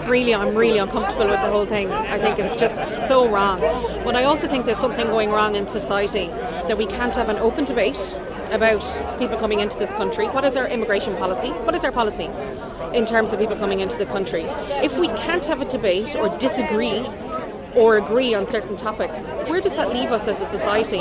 Really, 0.05 0.35
I'm 0.35 0.55
really 0.55 0.77
uncomfortable 0.77 1.31
with 1.31 1.41
the 1.41 1.51
whole 1.51 1.65
thing. 1.65 1.91
I 1.91 2.19
think 2.19 2.39
it's 2.39 2.61
just 2.61 3.09
so 3.09 3.27
wrong. 3.27 3.61
But 4.05 4.17
I 4.17 4.25
also 4.25 4.47
think 4.47 4.67
there's 4.67 4.77
something 4.77 5.07
going 5.07 5.31
wrong 5.31 5.57
in 5.57 5.67
society 5.67 6.27
that 6.27 6.77
we 6.77 6.85
can't 6.85 7.15
have 7.15 7.31
an 7.31 7.39
open 7.39 7.65
debate 7.65 7.97
about 8.53 8.83
people 9.19 9.39
coming 9.39 9.61
into 9.61 9.79
this 9.79 9.91
country. 9.91 10.27
What 10.29 10.45
is 10.45 10.57
our 10.57 10.69
immigration 10.69 11.17
policy? 11.17 11.49
What 11.65 11.75
is 11.75 11.83
our 11.85 11.93
policy 11.93 12.29
in 12.95 13.07
terms 13.07 13.33
of 13.33 13.39
people 13.39 13.57
coming 13.57 13.81
into 13.81 13.97
the 13.97 14.07
country? 14.07 14.43
If 14.85 14.99
we 14.99 15.09
can't 15.09 15.45
have 15.47 15.61
a 15.61 15.65
debate 15.65 16.15
or 16.15 16.29
disagree 16.39 17.01
or 17.75 17.97
agree 17.97 18.35
on 18.35 18.49
certain 18.49 18.77
topics, 18.77 19.15
where 19.49 19.61
does 19.61 19.73
that 19.73 19.93
leave 19.93 20.13
us 20.13 20.29
as 20.29 20.41
a 20.41 20.49
society 20.51 20.99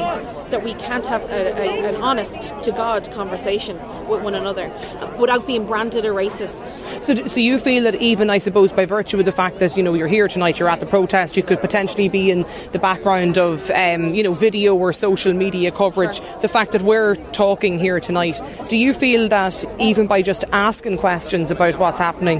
that 0.52 0.64
we 0.64 0.74
can't 0.76 1.06
have 1.08 1.24
a, 1.30 1.58
a, 1.58 1.90
an 1.90 2.02
honest 2.02 2.36
to 2.64 2.72
God 2.72 3.10
conversation 3.12 3.78
with 4.08 4.24
one 4.24 4.36
another 4.36 4.72
without 5.18 5.46
being 5.48 5.66
branded 5.66 6.06
a 6.06 6.10
racist? 6.10 6.66
So, 7.02 7.16
so 7.28 7.40
you 7.40 7.60
feel 7.60 7.84
that 7.84 7.96
even, 7.96 8.30
I 8.30 8.38
suppose, 8.38 8.72
by 8.72 8.86
virtue 8.86 9.20
of 9.20 9.26
the 9.26 9.32
fact 9.32 9.60
that 9.60 9.76
you 9.76 9.84
know 9.84 9.94
you're 9.94 10.08
here 10.08 10.28
tonight, 10.28 10.60
you're 10.60 10.70
at 10.70 10.80
the 10.80 10.86
protest, 10.86 11.36
you 11.38 11.44
could 11.44 11.60
potentially 11.60 12.10
be 12.10 12.30
in 12.30 12.46
the 12.72 12.80
background 12.80 13.38
of 13.38 13.70
um, 13.72 14.14
you 14.14 14.24
know 14.24 14.34
video 14.34 14.76
or 14.76 14.94
social 14.94 15.34
media 15.34 15.72
coverage. 15.72 16.20
The 16.42 16.48
fact 16.48 16.72
that 16.74 16.82
we're 16.82 17.16
talking 17.32 17.80
here 17.80 18.00
tonight, 18.00 18.40
do 18.68 18.78
you 18.78 18.94
feel 18.94 19.28
that 19.30 19.66
even 19.80 20.08
by 20.08 20.22
just 20.22 20.44
asking 20.52 20.98
questions 20.98 21.52
about 21.52 21.78
what's 21.80 22.00
happening, 22.00 22.40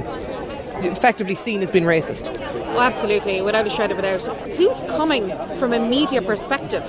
effectively 0.84 1.34
seen 1.34 1.62
as 1.62 1.70
being 1.70 1.84
racist? 1.84 2.61
Oh, 2.74 2.80
absolutely, 2.80 3.42
without 3.42 3.66
a 3.66 3.70
shred 3.70 3.90
of 3.90 3.98
a 3.98 4.02
doubt. 4.02 4.22
Who's 4.56 4.82
coming 4.84 5.28
from 5.58 5.74
a 5.74 5.78
media 5.78 6.22
perspective 6.22 6.82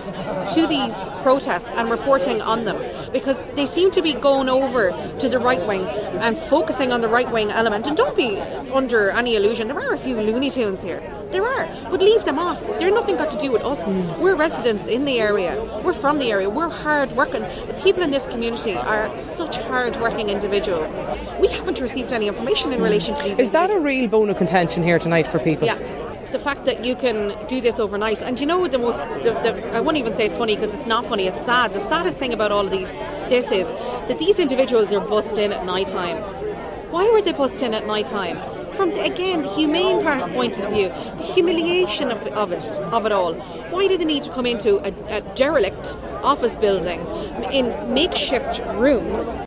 to 0.54 0.66
these 0.66 0.96
protests 1.24 1.70
and 1.72 1.92
reporting 1.92 2.42
on 2.42 2.64
them? 2.64 2.78
Because 3.14 3.44
they 3.54 3.66
seem 3.66 3.92
to 3.92 4.02
be 4.02 4.14
going 4.14 4.50
over 4.50 4.92
to 5.20 5.30
the 5.30 5.40
right 5.40 5.66
wing 5.66 5.86
and 5.86 6.38
focusing 6.38 6.92
on 6.92 7.02
the 7.02 7.08
right 7.08 7.32
wing 7.32 7.52
element. 7.52 7.88
And 7.88 7.96
don't 7.96 8.18
be 8.18 8.38
under 8.74 9.12
any 9.12 9.36
illusion, 9.36 9.68
there 9.68 9.80
are 9.80 9.94
a 9.94 9.98
few 9.98 10.20
Looney 10.20 10.50
Tunes 10.50 10.84
here. 10.84 11.02
There 11.32 11.46
are, 11.46 11.68
but 11.90 12.00
leave 12.00 12.26
them 12.26 12.38
off. 12.38 12.62
They're 12.80 12.94
nothing 12.94 13.18
got 13.18 13.32
to 13.32 13.38
do 13.38 13.52
with 13.52 13.64
us. 13.64 13.82
Mm. 13.82 14.20
We're 14.20 14.36
residents 14.36 14.88
in 14.88 15.06
the 15.06 15.20
area. 15.20 15.58
We're 15.84 15.94
from 15.94 16.20
the 16.20 16.32
area. 16.32 16.48
We're 16.48 16.70
hard 16.70 17.12
working. 17.14 17.42
The 17.42 17.80
people 17.84 18.04
in 18.04 18.12
this 18.12 18.28
community 18.28 18.76
are 18.76 19.18
such 19.18 19.58
hard 19.58 19.96
working 19.96 20.30
individuals. 20.30 20.94
We 21.40 21.48
haven't 21.48 21.80
received 21.80 22.14
any 22.14 22.28
information 22.28 22.72
in 22.72 22.82
relation 22.82 23.16
to 23.16 23.24
these. 23.24 23.40
Is 23.40 23.52
that 23.52 23.72
a 23.72 23.80
real 23.80 24.08
bone 24.08 24.30
of 24.30 24.38
contention 24.38 24.84
here 24.84 25.00
tonight 25.00 25.26
for 25.26 25.40
people? 25.40 25.66
Yeah. 25.66 26.13
The 26.34 26.40
fact 26.40 26.66
that 26.66 26.84
you 26.84 26.96
can 26.96 27.38
do 27.48 27.62
this 27.62 27.80
overnight, 27.80 28.24
and 28.24 28.40
you 28.40 28.48
know 28.48 28.68
the 28.68 28.80
most, 28.80 28.98
the, 29.22 29.34
the, 29.44 29.76
I 29.76 29.82
won't 29.82 29.98
even 29.98 30.16
say 30.16 30.26
it's 30.26 30.36
funny 30.36 30.56
because 30.56 30.74
it's 30.74 30.88
not 30.88 31.06
funny. 31.06 31.28
It's 31.28 31.46
sad. 31.46 31.72
The 31.72 31.88
saddest 31.88 32.18
thing 32.18 32.34
about 32.34 32.52
all 32.52 32.66
of 32.66 32.72
these, 32.72 32.88
this 33.30 33.52
is 33.52 33.68
that 34.08 34.18
these 34.18 34.40
individuals 34.40 34.92
are 34.92 35.00
bussed 35.00 35.38
in 35.38 35.54
at 35.54 35.64
night 35.64 35.90
time. 35.90 36.18
Why 36.92 37.08
were 37.12 37.22
they 37.22 37.34
bussed 37.34 37.62
in 37.62 37.76
at 37.76 37.86
night 37.86 38.08
time? 38.08 38.38
From 38.74 38.90
again 38.94 39.44
the 39.44 39.54
humane 39.54 40.04
point 40.34 40.58
of 40.58 40.72
view, 40.72 40.90
the 40.90 41.24
humiliation 41.36 42.10
of, 42.10 42.26
of 42.28 42.52
it, 42.52 42.66
of 42.92 43.06
it 43.06 43.12
all. 43.12 43.36
Why 43.70 43.88
did 43.88 44.02
they 44.02 44.06
need 44.06 44.24
to 44.24 44.32
come 44.32 44.48
into 44.48 44.78
a, 44.78 45.18
a 45.18 45.22
derelict 45.36 45.96
office 46.24 46.56
building 46.56 47.00
in 47.52 47.94
makeshift 47.94 48.60
rooms? 48.74 49.43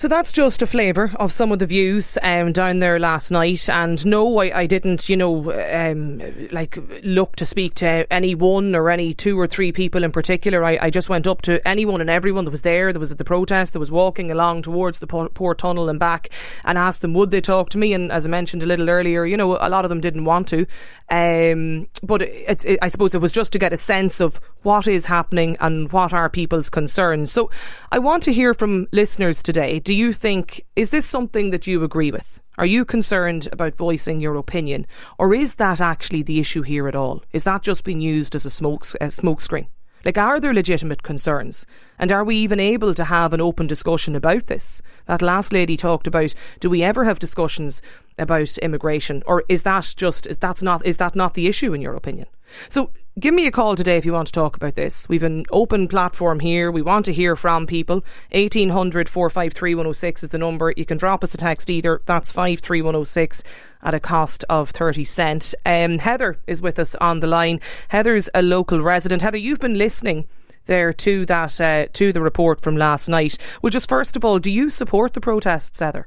So 0.00 0.08
that's 0.08 0.32
just 0.32 0.62
a 0.62 0.66
flavour 0.66 1.12
of 1.16 1.30
some 1.30 1.52
of 1.52 1.58
the 1.58 1.66
views 1.66 2.16
um, 2.22 2.52
down 2.52 2.78
there 2.78 2.98
last 2.98 3.30
night. 3.30 3.68
And 3.68 4.02
no, 4.06 4.38
I, 4.38 4.60
I 4.60 4.66
didn't, 4.66 5.10
you 5.10 5.16
know, 5.18 5.52
um, 5.52 6.22
like 6.52 6.78
look 7.04 7.36
to 7.36 7.44
speak 7.44 7.74
to 7.74 8.10
any 8.10 8.34
one 8.34 8.74
or 8.74 8.88
any 8.88 9.12
two 9.12 9.38
or 9.38 9.46
three 9.46 9.72
people 9.72 10.02
in 10.02 10.10
particular. 10.10 10.64
I, 10.64 10.78
I 10.80 10.88
just 10.88 11.10
went 11.10 11.26
up 11.26 11.42
to 11.42 11.60
anyone 11.68 12.00
and 12.00 12.08
everyone 12.08 12.46
that 12.46 12.50
was 12.50 12.62
there, 12.62 12.94
that 12.94 12.98
was 12.98 13.12
at 13.12 13.18
the 13.18 13.26
protest, 13.26 13.74
that 13.74 13.78
was 13.78 13.90
walking 13.90 14.30
along 14.30 14.62
towards 14.62 15.00
the 15.00 15.06
Port 15.06 15.58
Tunnel 15.58 15.90
and 15.90 16.00
back, 16.00 16.30
and 16.64 16.78
asked 16.78 17.02
them 17.02 17.12
would 17.12 17.30
they 17.30 17.42
talk 17.42 17.68
to 17.68 17.76
me. 17.76 17.92
And 17.92 18.10
as 18.10 18.24
I 18.24 18.30
mentioned 18.30 18.62
a 18.62 18.66
little 18.66 18.88
earlier, 18.88 19.26
you 19.26 19.36
know, 19.36 19.58
a 19.60 19.68
lot 19.68 19.84
of 19.84 19.90
them 19.90 20.00
didn't 20.00 20.24
want 20.24 20.48
to. 20.48 20.66
Um, 21.10 21.88
but 22.02 22.22
it, 22.22 22.64
it, 22.64 22.78
I 22.80 22.88
suppose 22.88 23.14
it 23.14 23.20
was 23.20 23.32
just 23.32 23.52
to 23.52 23.58
get 23.58 23.74
a 23.74 23.76
sense 23.76 24.20
of 24.20 24.40
what 24.62 24.86
is 24.86 25.06
happening 25.06 25.56
and 25.60 25.90
what 25.92 26.12
are 26.14 26.30
people's 26.30 26.70
concerns. 26.70 27.32
So 27.32 27.50
I 27.92 27.98
want 27.98 28.22
to 28.22 28.32
hear 28.32 28.54
from 28.54 28.86
listeners 28.92 29.42
today. 29.42 29.80
Do 29.90 29.96
you 29.96 30.12
think, 30.12 30.64
is 30.76 30.90
this 30.90 31.04
something 31.04 31.50
that 31.50 31.66
you 31.66 31.82
agree 31.82 32.12
with? 32.12 32.40
Are 32.58 32.64
you 32.64 32.84
concerned 32.84 33.48
about 33.50 33.74
voicing 33.74 34.20
your 34.20 34.36
opinion? 34.36 34.86
Or 35.18 35.34
is 35.34 35.56
that 35.56 35.80
actually 35.80 36.22
the 36.22 36.38
issue 36.38 36.62
here 36.62 36.86
at 36.86 36.94
all? 36.94 37.24
Is 37.32 37.42
that 37.42 37.62
just 37.62 37.82
being 37.82 38.00
used 38.00 38.36
as 38.36 38.46
a 38.46 38.50
smoke, 38.50 38.86
a 39.00 39.06
smokescreen? 39.06 39.66
Like, 40.04 40.16
are 40.16 40.38
there 40.38 40.54
legitimate 40.54 41.02
concerns? 41.02 41.66
And 41.98 42.12
are 42.12 42.22
we 42.22 42.36
even 42.36 42.60
able 42.60 42.94
to 42.94 43.02
have 43.02 43.32
an 43.32 43.40
open 43.40 43.66
discussion 43.66 44.14
about 44.14 44.46
this? 44.46 44.80
That 45.06 45.22
last 45.22 45.52
lady 45.52 45.76
talked 45.76 46.06
about, 46.06 46.34
do 46.60 46.70
we 46.70 46.84
ever 46.84 47.04
have 47.04 47.18
discussions 47.18 47.82
about 48.16 48.56
immigration? 48.58 49.24
Or 49.26 49.42
is 49.48 49.64
that 49.64 49.92
just, 49.96 50.28
is, 50.28 50.36
that's 50.36 50.62
not, 50.62 50.86
is 50.86 50.98
that 50.98 51.16
not 51.16 51.34
the 51.34 51.48
issue 51.48 51.74
in 51.74 51.82
your 51.82 51.96
opinion? 51.96 52.28
So 52.68 52.92
give 53.18 53.34
me 53.34 53.46
a 53.46 53.50
call 53.50 53.74
today 53.74 53.96
if 53.96 54.06
you 54.06 54.12
want 54.12 54.28
to 54.28 54.32
talk 54.32 54.56
about 54.56 54.74
this. 54.74 55.08
We've 55.08 55.22
an 55.22 55.44
open 55.50 55.88
platform 55.88 56.40
here. 56.40 56.70
We 56.70 56.82
want 56.82 57.04
to 57.06 57.12
hear 57.12 57.36
from 57.36 57.66
people. 57.66 58.04
1800 58.32 59.08
453 59.08 59.74
106 59.74 60.22
is 60.22 60.28
the 60.30 60.38
number. 60.38 60.72
You 60.76 60.84
can 60.84 60.98
drop 60.98 61.24
us 61.24 61.34
a 61.34 61.36
text 61.36 61.70
either. 61.70 62.02
That's 62.06 62.30
53106 62.30 63.42
at 63.82 63.94
a 63.94 64.00
cost 64.00 64.44
of 64.48 64.70
30 64.70 65.04
cent. 65.04 65.54
Um, 65.66 65.98
Heather 65.98 66.38
is 66.46 66.62
with 66.62 66.78
us 66.78 66.94
on 66.96 67.20
the 67.20 67.26
line. 67.26 67.60
Heather's 67.88 68.28
a 68.34 68.42
local 68.42 68.80
resident. 68.80 69.22
Heather, 69.22 69.38
you've 69.38 69.60
been 69.60 69.78
listening 69.78 70.26
there 70.66 70.92
to 70.92 71.26
that 71.26 71.60
uh, 71.60 71.86
to 71.92 72.12
the 72.12 72.20
report 72.20 72.60
from 72.60 72.76
last 72.76 73.08
night. 73.08 73.36
Well, 73.60 73.70
just 73.70 73.88
first 73.88 74.16
of 74.16 74.24
all, 74.24 74.38
do 74.38 74.50
you 74.50 74.70
support 74.70 75.14
the 75.14 75.20
protests, 75.20 75.80
Heather? 75.80 76.06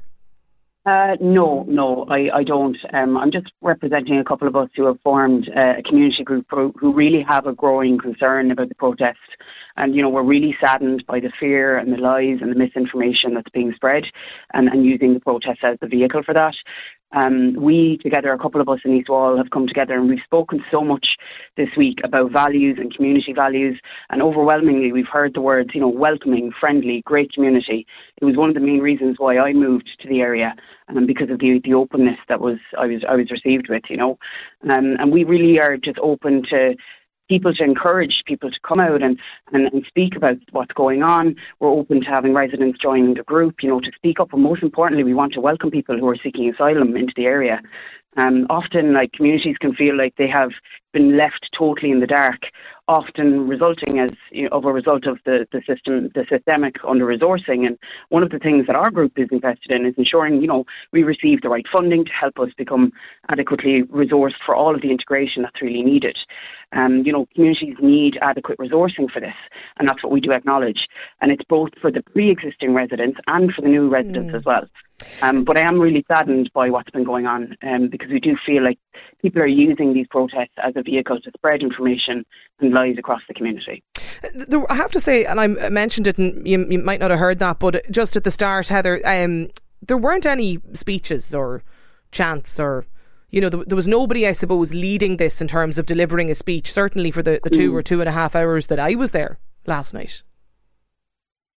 Uh, 0.86 1.16
no, 1.18 1.64
no, 1.66 2.04
I, 2.10 2.28
I 2.40 2.44
don't. 2.44 2.76
Um, 2.92 3.16
I'm 3.16 3.32
just 3.32 3.46
representing 3.62 4.18
a 4.18 4.24
couple 4.24 4.46
of 4.46 4.54
us 4.54 4.68
who 4.76 4.84
have 4.86 5.00
formed 5.02 5.48
uh, 5.56 5.78
a 5.78 5.82
community 5.82 6.22
group 6.22 6.44
who, 6.50 6.74
who 6.78 6.92
really 6.92 7.24
have 7.26 7.46
a 7.46 7.54
growing 7.54 7.98
concern 7.98 8.50
about 8.50 8.68
the 8.68 8.74
protest. 8.74 9.18
And, 9.76 9.94
you 9.94 10.02
know, 10.02 10.10
we're 10.10 10.22
really 10.22 10.54
saddened 10.64 11.04
by 11.08 11.20
the 11.20 11.32
fear 11.40 11.78
and 11.78 11.90
the 11.92 11.96
lies 11.96 12.38
and 12.42 12.52
the 12.52 12.56
misinformation 12.56 13.34
that's 13.34 13.48
being 13.52 13.72
spread 13.74 14.04
and, 14.52 14.68
and 14.68 14.84
using 14.84 15.14
the 15.14 15.20
protest 15.20 15.60
as 15.64 15.78
the 15.80 15.88
vehicle 15.88 16.22
for 16.22 16.34
that. 16.34 16.54
Um, 17.12 17.54
we 17.54 17.98
together, 18.02 18.32
a 18.32 18.38
couple 18.38 18.60
of 18.60 18.68
us 18.68 18.80
in 18.84 18.94
East 18.94 19.08
Wall, 19.08 19.36
have 19.36 19.50
come 19.50 19.68
together 19.68 19.94
and 19.94 20.08
we've 20.08 20.18
spoken 20.24 20.64
so 20.70 20.82
much 20.82 21.08
this 21.56 21.68
week 21.76 21.98
about 22.02 22.32
values 22.32 22.78
and 22.80 22.94
community 22.94 23.32
values. 23.32 23.80
And 24.10 24.20
overwhelmingly, 24.20 24.92
we've 24.92 25.06
heard 25.06 25.34
the 25.34 25.40
words, 25.40 25.70
you 25.74 25.80
know, 25.80 25.88
welcoming, 25.88 26.50
friendly, 26.58 27.02
great 27.06 27.32
community. 27.32 27.86
It 28.20 28.24
was 28.24 28.36
one 28.36 28.48
of 28.48 28.54
the 28.54 28.60
main 28.60 28.80
reasons 28.80 29.16
why 29.18 29.38
I 29.38 29.52
moved 29.52 29.88
to 30.00 30.08
the 30.08 30.20
area, 30.20 30.54
um, 30.88 31.06
because 31.06 31.30
of 31.30 31.38
the 31.38 31.60
the 31.62 31.74
openness 31.74 32.18
that 32.28 32.40
was 32.40 32.58
I 32.78 32.86
was 32.86 33.04
I 33.08 33.14
was 33.14 33.30
received 33.30 33.68
with, 33.68 33.84
you 33.88 33.96
know. 33.96 34.18
Um, 34.68 34.96
and 34.98 35.12
we 35.12 35.24
really 35.24 35.60
are 35.60 35.76
just 35.76 35.98
open 36.02 36.42
to 36.50 36.74
people 37.28 37.52
to 37.54 37.64
encourage 37.64 38.22
people 38.26 38.50
to 38.50 38.56
come 38.66 38.80
out 38.80 39.02
and, 39.02 39.18
and, 39.52 39.72
and 39.72 39.84
speak 39.86 40.16
about 40.16 40.36
what's 40.52 40.72
going 40.72 41.02
on. 41.02 41.36
We're 41.60 41.68
open 41.68 42.00
to 42.00 42.06
having 42.06 42.34
residents 42.34 42.78
joining 42.80 43.14
the 43.14 43.22
group, 43.22 43.56
you 43.62 43.68
know, 43.68 43.80
to 43.80 43.90
speak 43.94 44.20
up. 44.20 44.32
And 44.32 44.42
most 44.42 44.62
importantly, 44.62 45.04
we 45.04 45.14
want 45.14 45.32
to 45.34 45.40
welcome 45.40 45.70
people 45.70 45.98
who 45.98 46.08
are 46.08 46.18
seeking 46.22 46.52
asylum 46.52 46.96
into 46.96 47.12
the 47.16 47.24
area. 47.24 47.60
Um, 48.16 48.46
often, 48.48 48.92
like 48.92 49.12
communities 49.12 49.56
can 49.60 49.74
feel 49.74 49.96
like 49.96 50.14
they 50.16 50.28
have 50.28 50.50
been 50.94 51.18
left 51.18 51.50
totally 51.58 51.90
in 51.90 52.00
the 52.00 52.06
dark, 52.06 52.40
often 52.88 53.46
resulting 53.48 53.98
as 53.98 54.10
you 54.30 54.44
know, 54.44 54.56
of 54.56 54.64
a 54.64 54.72
result 54.72 55.06
of 55.06 55.18
the, 55.26 55.46
the 55.52 55.60
system, 55.66 56.10
the 56.14 56.24
systemic 56.30 56.76
under 56.86 57.04
resourcing. 57.04 57.66
And 57.66 57.76
one 58.08 58.22
of 58.22 58.30
the 58.30 58.38
things 58.38 58.66
that 58.66 58.76
our 58.76 58.90
group 58.90 59.12
is 59.16 59.28
invested 59.30 59.70
in 59.70 59.84
is 59.84 59.94
ensuring, 59.98 60.40
you 60.40 60.46
know, 60.46 60.64
we 60.92 61.02
receive 61.02 61.42
the 61.42 61.48
right 61.48 61.66
funding 61.70 62.04
to 62.04 62.10
help 62.18 62.38
us 62.38 62.48
become 62.56 62.92
adequately 63.28 63.82
resourced 63.92 64.40
for 64.46 64.54
all 64.54 64.74
of 64.74 64.80
the 64.80 64.90
integration 64.90 65.42
that's 65.42 65.60
really 65.60 65.82
needed. 65.82 66.16
Um, 66.72 67.02
you 67.04 67.12
know, 67.12 67.26
communities 67.34 67.76
need 67.80 68.18
adequate 68.20 68.58
resourcing 68.58 69.10
for 69.12 69.20
this, 69.20 69.34
and 69.78 69.88
that's 69.88 70.02
what 70.02 70.12
we 70.12 70.20
do 70.20 70.32
acknowledge. 70.32 70.86
And 71.20 71.30
it's 71.30 71.44
both 71.48 71.70
for 71.80 71.90
the 71.90 72.02
pre-existing 72.02 72.74
residents 72.74 73.18
and 73.26 73.52
for 73.52 73.62
the 73.62 73.68
new 73.68 73.88
residents 73.88 74.32
mm. 74.32 74.36
as 74.36 74.44
well. 74.44 74.64
Um, 75.22 75.44
but 75.44 75.58
I 75.58 75.62
am 75.62 75.80
really 75.80 76.04
saddened 76.10 76.50
by 76.54 76.70
what's 76.70 76.90
been 76.90 77.04
going 77.04 77.26
on 77.26 77.56
um, 77.62 77.88
because 77.90 78.10
we 78.10 78.20
do 78.20 78.36
feel 78.46 78.62
like 78.62 78.78
people 79.20 79.42
are 79.42 79.46
using 79.46 79.92
these 79.92 80.06
protests 80.08 80.54
as 80.62 80.74
a 80.76 80.82
vehicle 80.84 81.20
to 81.20 81.30
spread 81.36 81.62
information 81.62 82.24
and 82.60 82.72
lies 82.72 82.96
across 82.98 83.20
the 83.28 83.34
community. 83.34 83.82
I 84.68 84.74
have 84.74 84.92
to 84.92 85.00
say, 85.00 85.24
and 85.24 85.40
I 85.40 85.46
mentioned 85.46 86.06
it, 86.06 86.18
and 86.18 86.46
you, 86.46 86.64
you 86.68 86.78
might 86.78 87.00
not 87.00 87.10
have 87.10 87.20
heard 87.20 87.38
that, 87.40 87.58
but 87.58 87.90
just 87.90 88.16
at 88.16 88.24
the 88.24 88.30
start, 88.30 88.68
Heather, 88.68 89.00
um, 89.06 89.48
there 89.82 89.98
weren't 89.98 90.26
any 90.26 90.60
speeches 90.72 91.34
or 91.34 91.62
chants 92.10 92.60
or 92.60 92.86
you 93.30 93.40
know, 93.40 93.48
there, 93.48 93.74
was 93.74 93.88
nobody, 93.88 94.28
I 94.28 94.32
suppose, 94.32 94.72
leading 94.72 95.16
this 95.16 95.40
in 95.40 95.48
terms 95.48 95.76
of 95.76 95.86
delivering 95.86 96.30
a 96.30 96.36
speech, 96.36 96.72
certainly 96.72 97.10
for 97.10 97.20
the, 97.20 97.40
the 97.42 97.50
two 97.50 97.72
mm. 97.72 97.74
or 97.74 97.82
two 97.82 97.98
and 97.98 98.08
a 98.08 98.12
half 98.12 98.36
hours 98.36 98.68
that 98.68 98.78
I 98.78 98.94
was 98.94 99.10
there 99.10 99.40
last 99.66 99.92
night. 99.92 100.22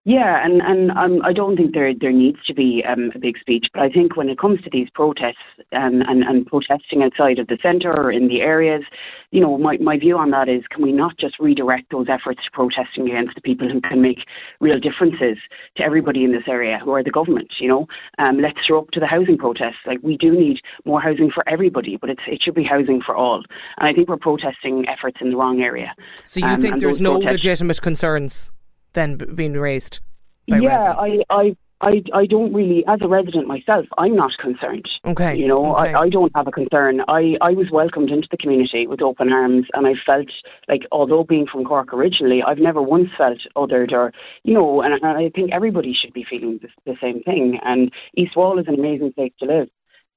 Yeah, 0.07 0.35
and 0.37 0.61
and 0.61 0.91
um, 0.91 1.25
I 1.25 1.33
don't 1.33 1.57
think 1.57 1.73
there 1.73 1.91
there 1.99 2.11
needs 2.11 2.37
to 2.45 2.53
be 2.53 2.83
um, 2.87 3.09
a 3.15 3.17
big 3.17 3.39
speech, 3.39 3.65
but 3.73 3.81
I 3.81 3.89
think 3.89 4.15
when 4.15 4.29
it 4.29 4.37
comes 4.37 4.61
to 4.61 4.69
these 4.71 4.87
protests 4.93 5.41
um, 5.73 6.03
and 6.07 6.21
and 6.21 6.45
protesting 6.45 7.01
outside 7.01 7.39
of 7.39 7.47
the 7.47 7.57
centre 7.63 7.89
or 7.89 8.11
in 8.11 8.27
the 8.27 8.41
areas, 8.41 8.83
you 9.31 9.41
know, 9.41 9.57
my 9.57 9.77
my 9.77 9.97
view 9.97 10.15
on 10.15 10.29
that 10.29 10.47
is, 10.47 10.61
can 10.69 10.83
we 10.83 10.91
not 10.91 11.17
just 11.17 11.39
redirect 11.39 11.89
those 11.89 12.05
efforts 12.07 12.39
to 12.45 12.51
protesting 12.53 13.09
against 13.09 13.33
the 13.33 13.41
people 13.41 13.67
who 13.67 13.81
can 13.81 13.99
make 13.99 14.19
real 14.59 14.79
differences 14.79 15.39
to 15.77 15.83
everybody 15.83 16.23
in 16.23 16.31
this 16.31 16.47
area, 16.47 16.77
who 16.83 16.91
are 16.91 17.03
the 17.03 17.09
government? 17.09 17.51
You 17.59 17.69
know, 17.69 17.87
um, 18.19 18.37
let's 18.37 18.59
throw 18.67 18.81
up 18.81 18.91
to 18.91 18.99
the 18.99 19.07
housing 19.07 19.39
protests. 19.39 19.81
Like 19.87 20.01
we 20.03 20.17
do 20.17 20.29
need 20.31 20.57
more 20.85 21.01
housing 21.01 21.31
for 21.33 21.41
everybody, 21.49 21.97
but 21.97 22.11
it's 22.11 22.21
it 22.27 22.43
should 22.43 22.53
be 22.53 22.63
housing 22.63 23.01
for 23.03 23.15
all. 23.15 23.41
And 23.79 23.89
I 23.89 23.93
think 23.93 24.07
we're 24.07 24.17
protesting 24.17 24.85
efforts 24.87 25.17
in 25.19 25.31
the 25.31 25.37
wrong 25.37 25.61
area. 25.61 25.95
So 26.25 26.41
you 26.41 26.45
um, 26.45 26.61
think 26.61 26.79
there's 26.79 26.99
no 26.99 27.13
legitimate 27.13 27.81
concerns? 27.81 28.51
Then 28.95 29.17
being 29.35 29.53
raised 29.53 29.99
yeah 30.47 30.93
I, 30.97 31.21
I 31.29 31.55
I, 31.81 32.01
I 32.13 32.25
don't 32.25 32.53
really, 32.53 32.83
as 32.87 32.99
a 33.03 33.09
resident 33.09 33.47
myself, 33.47 33.85
I'm 33.97 34.15
not 34.15 34.31
concerned. 34.41 34.87
Okay. 35.05 35.35
You 35.35 35.47
know, 35.47 35.75
okay. 35.75 35.93
I, 35.93 36.03
I 36.03 36.09
don't 36.09 36.31
have 36.35 36.47
a 36.47 36.51
concern. 36.51 37.01
I, 37.07 37.35
I 37.41 37.51
was 37.51 37.67
welcomed 37.71 38.09
into 38.09 38.27
the 38.31 38.37
community 38.37 38.87
with 38.87 39.01
open 39.01 39.31
arms, 39.31 39.65
and 39.73 39.85
I 39.85 39.91
felt 40.09 40.27
like, 40.69 40.81
although 40.91 41.23
being 41.23 41.45
from 41.51 41.65
Cork 41.65 41.93
originally, 41.93 42.41
I've 42.41 42.59
never 42.59 42.81
once 42.81 43.09
felt 43.17 43.39
othered 43.57 43.91
or, 43.91 44.13
you 44.43 44.53
know, 44.53 44.81
and, 44.81 44.93
and 44.93 45.05
I 45.05 45.29
think 45.29 45.51
everybody 45.51 45.93
should 45.93 46.13
be 46.13 46.25
feeling 46.27 46.59
the, 46.61 46.69
the 46.85 46.97
same 47.01 47.21
thing. 47.23 47.59
And 47.63 47.91
East 48.15 48.37
Wall 48.37 48.57
is 48.57 48.67
an 48.67 48.75
amazing 48.75 49.11
place 49.13 49.33
to 49.39 49.45
live. 49.45 49.67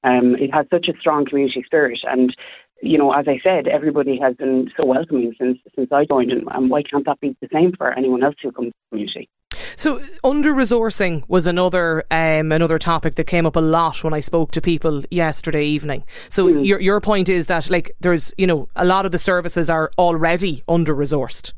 Um, 0.05 0.37
it 0.37 0.51
has 0.55 0.67
such 0.73 0.87
a 0.89 0.99
strong 1.01 1.27
community 1.27 1.65
spirit, 1.67 1.99
and 2.05 2.35
you 2.81 2.99
know, 2.99 3.13
as 3.13 3.27
I 3.27 3.41
said, 3.43 3.67
everybody 3.67 4.19
has 4.23 4.37
been 4.37 4.71
so 4.77 4.87
welcoming 4.87 5.35
since 5.39 5.59
since 5.75 5.91
I 5.93 6.05
joined, 6.05 6.31
and, 6.31 6.47
and 6.53 6.71
why 6.71 6.83
can't 6.83 7.05
that 7.07 7.21
be 7.21 7.37
the 7.41 7.49
same 7.53 7.73
for 7.77 7.93
anyone 7.93 8.23
else 8.23 8.37
who 8.43 8.53
comes 8.53 8.69
to 8.69 8.75
the 8.91 8.97
community? 8.97 9.29
So 9.77 10.01
under 10.25 10.53
resourcing 10.53 11.23
was 11.29 11.47
another 11.47 12.05
um, 12.11 12.53
another 12.53 12.79
topic 12.79 13.17
that 13.17 13.25
came 13.25 13.47
up 13.47 13.57
a 13.57 13.61
lot 13.61 14.05
when 14.05 14.13
I 14.13 14.21
spoke 14.21 14.53
to 14.53 14.61
people 14.61 15.05
yesterday 15.11 15.67
evening. 15.67 16.05
So 16.29 16.47
mm. 16.47 16.67
your 16.67 16.81
your 16.81 17.01
point 17.01 17.29
is 17.29 17.47
that 17.49 17.71
like 17.71 17.95
there's 18.01 18.33
you 18.39 18.47
know 18.47 18.69
a 18.77 18.85
lot 18.85 19.07
of 19.07 19.13
the 19.13 19.19
services 19.19 19.69
are 19.71 19.91
already 19.99 20.63
under 20.69 20.95
resourced. 20.95 21.53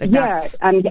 Like 0.00 0.10
yeah, 0.10 0.42
and 0.60 0.88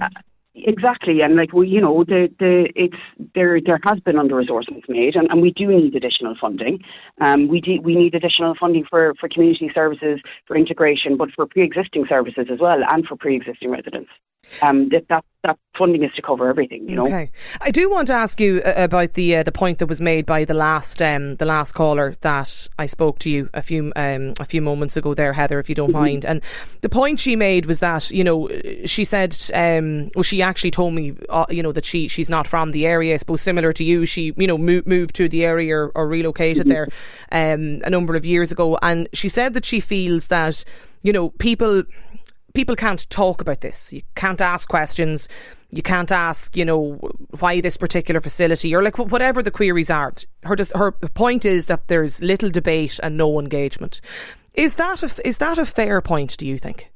Exactly, 0.56 1.20
and 1.20 1.34
like 1.34 1.52
we, 1.52 1.66
you 1.68 1.80
know, 1.80 2.04
the 2.04 2.28
the 2.38 2.68
it's 2.76 2.94
there 3.34 3.60
there 3.60 3.80
has 3.84 3.98
been 4.00 4.20
under 4.20 4.36
resourcements 4.36 4.88
made, 4.88 5.16
and, 5.16 5.28
and 5.28 5.42
we 5.42 5.50
do 5.50 5.66
need 5.66 5.96
additional 5.96 6.36
funding. 6.40 6.78
Um, 7.20 7.48
we 7.48 7.60
do 7.60 7.80
we 7.82 7.96
need 7.96 8.14
additional 8.14 8.54
funding 8.58 8.84
for 8.88 9.14
for 9.18 9.28
community 9.28 9.68
services, 9.74 10.20
for 10.46 10.56
integration, 10.56 11.16
but 11.16 11.30
for 11.34 11.46
pre-existing 11.46 12.06
services 12.08 12.46
as 12.52 12.60
well, 12.60 12.78
and 12.92 13.04
for 13.04 13.16
pre-existing 13.16 13.68
residents. 13.68 14.10
Um, 14.62 14.90
that, 14.90 15.08
that 15.08 15.24
that 15.44 15.58
funding 15.78 16.02
is 16.02 16.10
to 16.16 16.22
cover 16.22 16.48
everything. 16.48 16.88
You 16.88 16.96
know. 16.96 17.06
Okay, 17.06 17.30
I 17.60 17.70
do 17.70 17.90
want 17.90 18.08
to 18.08 18.14
ask 18.14 18.40
you 18.40 18.62
uh, 18.64 18.72
about 18.76 19.12
the 19.12 19.36
uh, 19.36 19.42
the 19.42 19.52
point 19.52 19.78
that 19.78 19.86
was 19.86 20.00
made 20.00 20.26
by 20.26 20.44
the 20.44 20.54
last 20.54 21.00
um, 21.00 21.36
the 21.36 21.44
last 21.44 21.72
caller 21.72 22.16
that 22.22 22.68
I 22.78 22.86
spoke 22.86 23.18
to 23.20 23.30
you 23.30 23.50
a 23.54 23.62
few 23.62 23.92
um, 23.94 24.32
a 24.40 24.44
few 24.44 24.62
moments 24.62 24.96
ago 24.96 25.14
there, 25.14 25.32
Heather, 25.32 25.60
if 25.60 25.68
you 25.68 25.74
don't 25.74 25.90
mm-hmm. 25.90 25.98
mind. 25.98 26.24
And 26.24 26.40
the 26.80 26.88
point 26.88 27.20
she 27.20 27.36
made 27.36 27.66
was 27.66 27.80
that 27.80 28.10
you 28.10 28.24
know 28.24 28.48
she 28.86 29.04
said 29.04 29.36
um, 29.52 30.10
well 30.14 30.22
she 30.22 30.42
actually 30.42 30.70
told 30.70 30.94
me 30.94 31.14
uh, 31.28 31.46
you 31.50 31.62
know 31.62 31.72
that 31.72 31.84
she 31.84 32.08
she's 32.08 32.30
not 32.30 32.46
from 32.48 32.72
the 32.72 32.86
area. 32.86 33.14
I 33.14 33.18
suppose 33.18 33.42
similar 33.42 33.72
to 33.74 33.84
you, 33.84 34.06
she 34.06 34.32
you 34.36 34.46
know 34.46 34.58
moved 34.58 34.86
moved 34.86 35.14
to 35.16 35.28
the 35.28 35.44
area 35.44 35.76
or, 35.76 35.92
or 35.94 36.08
relocated 36.08 36.66
mm-hmm. 36.66 36.70
there 36.70 36.88
um, 37.32 37.82
a 37.84 37.90
number 37.90 38.16
of 38.16 38.24
years 38.24 38.50
ago, 38.50 38.78
and 38.80 39.08
she 39.12 39.28
said 39.28 39.52
that 39.54 39.66
she 39.66 39.80
feels 39.80 40.28
that 40.28 40.64
you 41.02 41.12
know 41.12 41.28
people 41.30 41.84
people 42.54 42.76
can't 42.76 43.08
talk 43.10 43.40
about 43.40 43.60
this. 43.60 43.92
You 43.92 44.02
can't 44.14 44.40
ask 44.40 44.68
questions. 44.68 45.28
You 45.70 45.82
can't 45.82 46.12
ask, 46.12 46.56
you 46.56 46.64
know, 46.64 46.94
why 47.40 47.60
this 47.60 47.76
particular 47.76 48.20
facility 48.20 48.74
or 48.74 48.82
like 48.82 48.96
whatever 48.96 49.42
the 49.42 49.50
queries 49.50 49.90
are. 49.90 50.14
Her 50.44 50.56
just 50.56 50.74
her 50.76 50.92
point 50.92 51.44
is 51.44 51.66
that 51.66 51.88
there's 51.88 52.22
little 52.22 52.50
debate 52.50 53.00
and 53.02 53.16
no 53.16 53.40
engagement. 53.40 54.00
Is 54.54 54.76
that 54.76 55.02
a, 55.02 55.26
is 55.26 55.38
that 55.38 55.58
a 55.58 55.66
fair 55.66 56.00
point? 56.00 56.36
Do 56.36 56.46
you 56.46 56.58
think? 56.58 56.92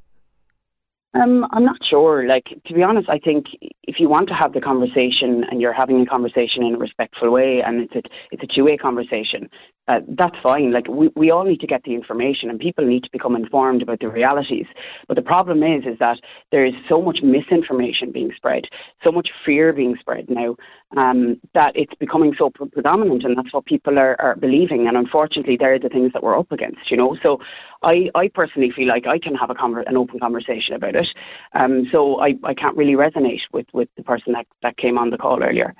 Um, 1.15 1.47
I'm 1.53 1.65
not 1.65 1.79
sure. 1.89 2.27
Like 2.29 2.45
to 2.67 2.75
be 2.75 2.83
honest, 2.83 3.09
I 3.09 3.19
think 3.19 3.47
if 3.85 3.97
you 3.99 4.09
want 4.09 4.29
to 4.29 4.35
have 4.35 4.53
the 4.53 4.61
conversation 4.61 5.45
and 5.51 5.61
you're 5.61 5.73
having 5.73 6.01
a 6.03 6.07
conversation 6.07 6.63
in 6.63 6.75
a 6.75 6.79
respectful 6.79 7.31
way, 7.31 7.63
and 7.65 7.81
it's 7.83 7.95
a 7.95 8.03
it's 8.31 8.43
a 8.43 8.55
two 8.55 8.65
way 8.65 8.77
conversation, 8.77 9.49
uh, 9.89 10.01
that's 10.19 10.37
fine. 10.43 10.71
Like 10.71 10.87
we, 10.87 11.09
we 11.17 11.31
all 11.31 11.45
need 11.45 11.61
to 11.61 11.67
get 11.67 11.83
the 11.85 11.95
information, 11.95 12.51
and 12.51 12.59
people 12.59 12.87
need 12.87 13.05
to 13.05 13.09
become 13.11 13.35
informed 13.35 13.81
about 13.81 14.01
the 14.01 14.09
realities. 14.09 14.67
But 15.07 15.17
the 15.17 15.23
problem 15.23 15.63
is, 15.63 15.85
is 15.87 15.99
that 15.99 16.19
there 16.53 16.67
is 16.67 16.75
so 16.91 17.01
much 17.01 17.21
misinformation 17.23 18.13
being 18.13 18.31
spread, 18.37 18.65
so 19.05 19.11
much 19.11 19.29
fear 19.47 19.73
being 19.73 19.97
spread 19.99 20.29
now, 20.29 20.57
um, 20.99 21.41
that 21.55 21.73
it's 21.75 21.95
becoming 21.95 22.35
so 22.39 22.51
predominant, 22.51 23.25
and 23.25 23.37
that's 23.37 23.53
what 23.53 23.65
people 23.65 23.99
are, 23.99 24.21
are 24.21 24.37
believing. 24.37 24.87
And 24.87 24.97
unfortunately, 24.97 25.57
they're 25.59 25.79
the 25.79 25.89
things 25.89 26.13
that 26.13 26.23
we're 26.23 26.39
up 26.39 26.53
against. 26.53 26.91
You 26.91 26.99
know, 26.99 27.17
so 27.25 27.39
I, 27.83 28.11
I 28.15 28.29
personally 28.35 28.73
feel 28.75 28.89
like 28.89 29.07
I 29.07 29.19
can 29.19 29.35
have 29.35 29.51
a 29.51 29.55
conver- 29.55 29.87
an 29.87 29.97
open 29.97 30.19
conversation 30.19 30.75
about 30.75 30.97
it. 30.97 31.07
Um, 31.55 31.87
so 31.93 32.21
I, 32.21 32.35
I 32.45 32.55
can't 32.55 32.77
really 32.77 32.95
resonate 32.95 33.41
with, 33.53 33.67
with 33.73 33.89
the 33.97 34.03
person 34.03 34.33
that, 34.33 34.47
that 34.63 34.77
came 34.77 34.99
on 34.99 35.11
the 35.11 35.19
call 35.19 35.43
earlier. 35.43 35.75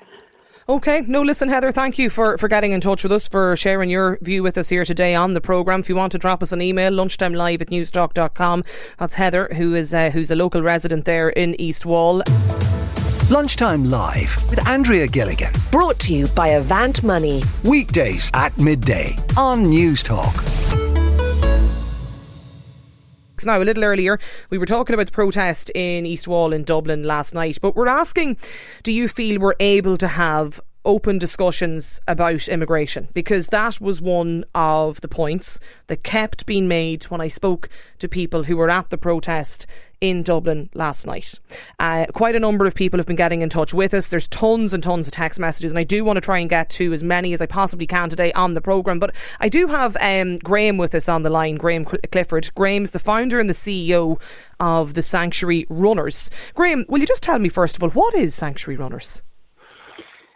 Okay. 0.69 1.01
No, 1.07 1.23
listen, 1.23 1.49
Heather, 1.49 1.71
thank 1.71 1.97
you 1.97 2.11
for, 2.11 2.37
for 2.37 2.47
getting 2.47 2.73
in 2.73 2.79
touch 2.79 3.01
with 3.01 3.11
us, 3.11 3.27
for 3.27 3.55
sharing 3.55 3.89
your 3.89 4.19
view 4.21 4.43
with 4.43 4.55
us 4.55 4.69
here 4.69 4.85
today 4.85 5.15
on 5.15 5.33
the 5.33 5.41
programme. 5.41 5.79
If 5.79 5.89
you 5.89 5.95
want 5.95 6.11
to 6.11 6.19
drop 6.19 6.43
us 6.43 6.51
an 6.51 6.61
email, 6.61 6.91
lunchtimelive 6.91 7.61
at 7.61 7.69
newstalk.com. 7.69 8.63
That's 8.99 9.15
Heather, 9.15 9.49
who 9.55 9.73
is 9.73 9.95
uh, 9.95 10.11
who's 10.11 10.29
a 10.29 10.35
local 10.35 10.61
resident 10.61 11.05
there 11.05 11.29
in 11.29 11.59
East 11.59 11.87
Wall. 11.87 12.21
Lunchtime 13.31 13.85
Live 13.85 14.47
with 14.49 14.67
Andrea 14.67 15.07
Gilligan. 15.07 15.53
Brought 15.71 15.97
to 15.99 16.13
you 16.13 16.27
by 16.35 16.49
Avant 16.49 17.03
Money. 17.03 17.41
Weekdays 17.63 18.29
at 18.35 18.55
midday 18.59 19.15
on 19.37 19.71
Newstalk. 23.39 23.45
Now, 23.45 23.61
a 23.61 23.63
little 23.63 23.83
earlier, 23.83 24.19
we 24.49 24.57
were 24.57 24.65
talking 24.65 24.93
about 24.93 25.07
the 25.07 25.11
protest 25.11 25.71
in 25.75 26.05
East 26.05 26.27
Wall 26.27 26.53
in 26.53 26.63
Dublin 26.63 27.03
last 27.03 27.33
night, 27.33 27.57
but 27.61 27.75
we're 27.75 27.87
asking 27.87 28.37
do 28.83 28.91
you 28.91 29.07
feel 29.07 29.39
we're 29.39 29.55
able 29.59 29.97
to 29.97 30.07
have 30.07 30.61
open 30.85 31.17
discussions 31.17 31.99
about 32.07 32.47
immigration 32.47 33.09
because 33.13 33.47
that 33.47 33.79
was 33.81 34.01
one 34.01 34.43
of 34.55 35.01
the 35.01 35.07
points 35.07 35.59
that 35.87 36.03
kept 36.03 36.45
being 36.45 36.67
made 36.67 37.03
when 37.05 37.21
I 37.21 37.27
spoke 37.27 37.69
to 37.99 38.07
people 38.07 38.43
who 38.43 38.57
were 38.57 38.69
at 38.69 38.89
the 38.89 38.97
protest 38.97 39.65
in 40.01 40.23
Dublin 40.23 40.69
last 40.73 41.05
night. 41.05 41.39
Uh, 41.77 42.05
quite 42.13 42.35
a 42.35 42.39
number 42.39 42.65
of 42.65 42.73
people 42.73 42.99
have 42.99 43.05
been 43.05 43.15
getting 43.15 43.41
in 43.41 43.49
touch 43.49 43.73
with 43.73 43.93
us. 43.93 44.07
There's 44.07 44.27
tons 44.27 44.73
and 44.73 44.81
tons 44.81 45.07
of 45.07 45.13
text 45.13 45.39
messages, 45.39 45.71
and 45.71 45.79
I 45.79 45.83
do 45.83 46.05
want 46.05 46.17
to 46.17 46.21
try 46.21 46.39
and 46.39 46.49
get 46.49 46.69
to 46.71 46.93
as 46.93 47.03
many 47.03 47.33
as 47.33 47.41
I 47.41 47.45
possibly 47.45 47.85
can 47.85 48.09
today 48.09 48.31
on 48.33 48.53
the 48.53 48.61
programme. 48.61 48.99
But 48.99 49.15
I 49.39 49.49
do 49.49 49.67
have 49.67 49.97
um, 49.99 50.37
Graham 50.37 50.77
with 50.77 50.95
us 50.95 51.09
on 51.09 51.23
the 51.23 51.29
line, 51.29 51.55
Graham 51.55 51.85
Clifford. 51.85 52.49
Graham's 52.55 52.91
the 52.91 52.99
founder 52.99 53.39
and 53.39 53.49
the 53.49 53.53
CEO 53.53 54.19
of 54.59 54.93
the 54.93 55.03
Sanctuary 55.03 55.65
Runners. 55.69 56.29
Graham, 56.53 56.85
will 56.87 56.99
you 56.99 57.07
just 57.07 57.23
tell 57.23 57.39
me, 57.39 57.49
first 57.49 57.75
of 57.75 57.83
all, 57.83 57.89
what 57.89 58.15
is 58.15 58.33
Sanctuary 58.33 58.77
Runners? 58.77 59.21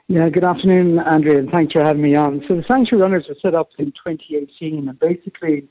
Yeah, 0.09 0.27
good 0.27 0.43
afternoon, 0.43 0.99
Andrea, 0.99 1.39
and 1.39 1.49
thanks 1.49 1.71
for 1.71 1.81
having 1.81 2.01
me 2.01 2.13
on. 2.13 2.43
So 2.49 2.57
the 2.57 2.65
Sanctuary 2.69 3.03
Runners 3.03 3.25
were 3.29 3.37
set 3.41 3.55
up 3.55 3.69
in 3.79 3.85
2018, 3.85 4.89
and 4.89 4.99
basically 4.99 5.65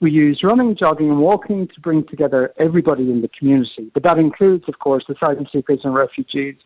we 0.00 0.10
use 0.10 0.40
running, 0.44 0.76
jogging, 0.76 1.08
and 1.08 1.20
walking 1.20 1.68
to 1.68 1.80
bring 1.80 2.06
together 2.06 2.52
everybody 2.58 3.10
in 3.10 3.22
the 3.22 3.28
community. 3.28 3.90
But 3.94 4.02
that 4.02 4.18
includes, 4.18 4.64
of 4.68 4.78
course, 4.78 5.04
asylum 5.08 5.46
seekers 5.50 5.80
and 5.84 5.94
refugees 5.94 6.56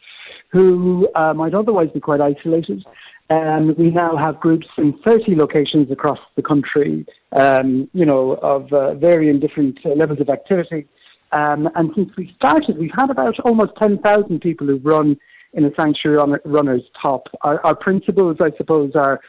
who 0.50 1.08
uh, 1.14 1.32
might 1.32 1.54
otherwise 1.54 1.90
be 1.94 2.00
quite 2.00 2.20
isolated. 2.20 2.84
And 3.30 3.76
we 3.78 3.92
now 3.92 4.16
have 4.16 4.40
groups 4.40 4.66
in 4.76 4.98
30 5.06 5.36
locations 5.36 5.92
across 5.92 6.18
the 6.34 6.42
country, 6.42 7.06
um, 7.38 7.88
you 7.94 8.04
know, 8.04 8.32
of 8.42 8.72
uh, 8.72 8.94
varying 8.94 9.38
different 9.38 9.78
uh, 9.86 9.90
levels 9.90 10.20
of 10.20 10.28
activity. 10.28 10.88
Um, 11.30 11.68
and 11.76 11.92
since 11.94 12.10
we 12.18 12.34
started, 12.34 12.78
we've 12.78 12.90
had 12.98 13.10
about 13.10 13.38
almost 13.44 13.72
10,000 13.80 14.40
people 14.40 14.66
who've 14.66 14.84
run 14.84 15.16
in 15.54 15.64
a 15.64 15.70
sanctuary 15.78 16.40
runners 16.44 16.82
top. 17.00 17.28
Our, 17.42 17.64
our 17.64 17.76
principles, 17.76 18.38
I 18.40 18.56
suppose, 18.56 18.92
are 18.94 19.20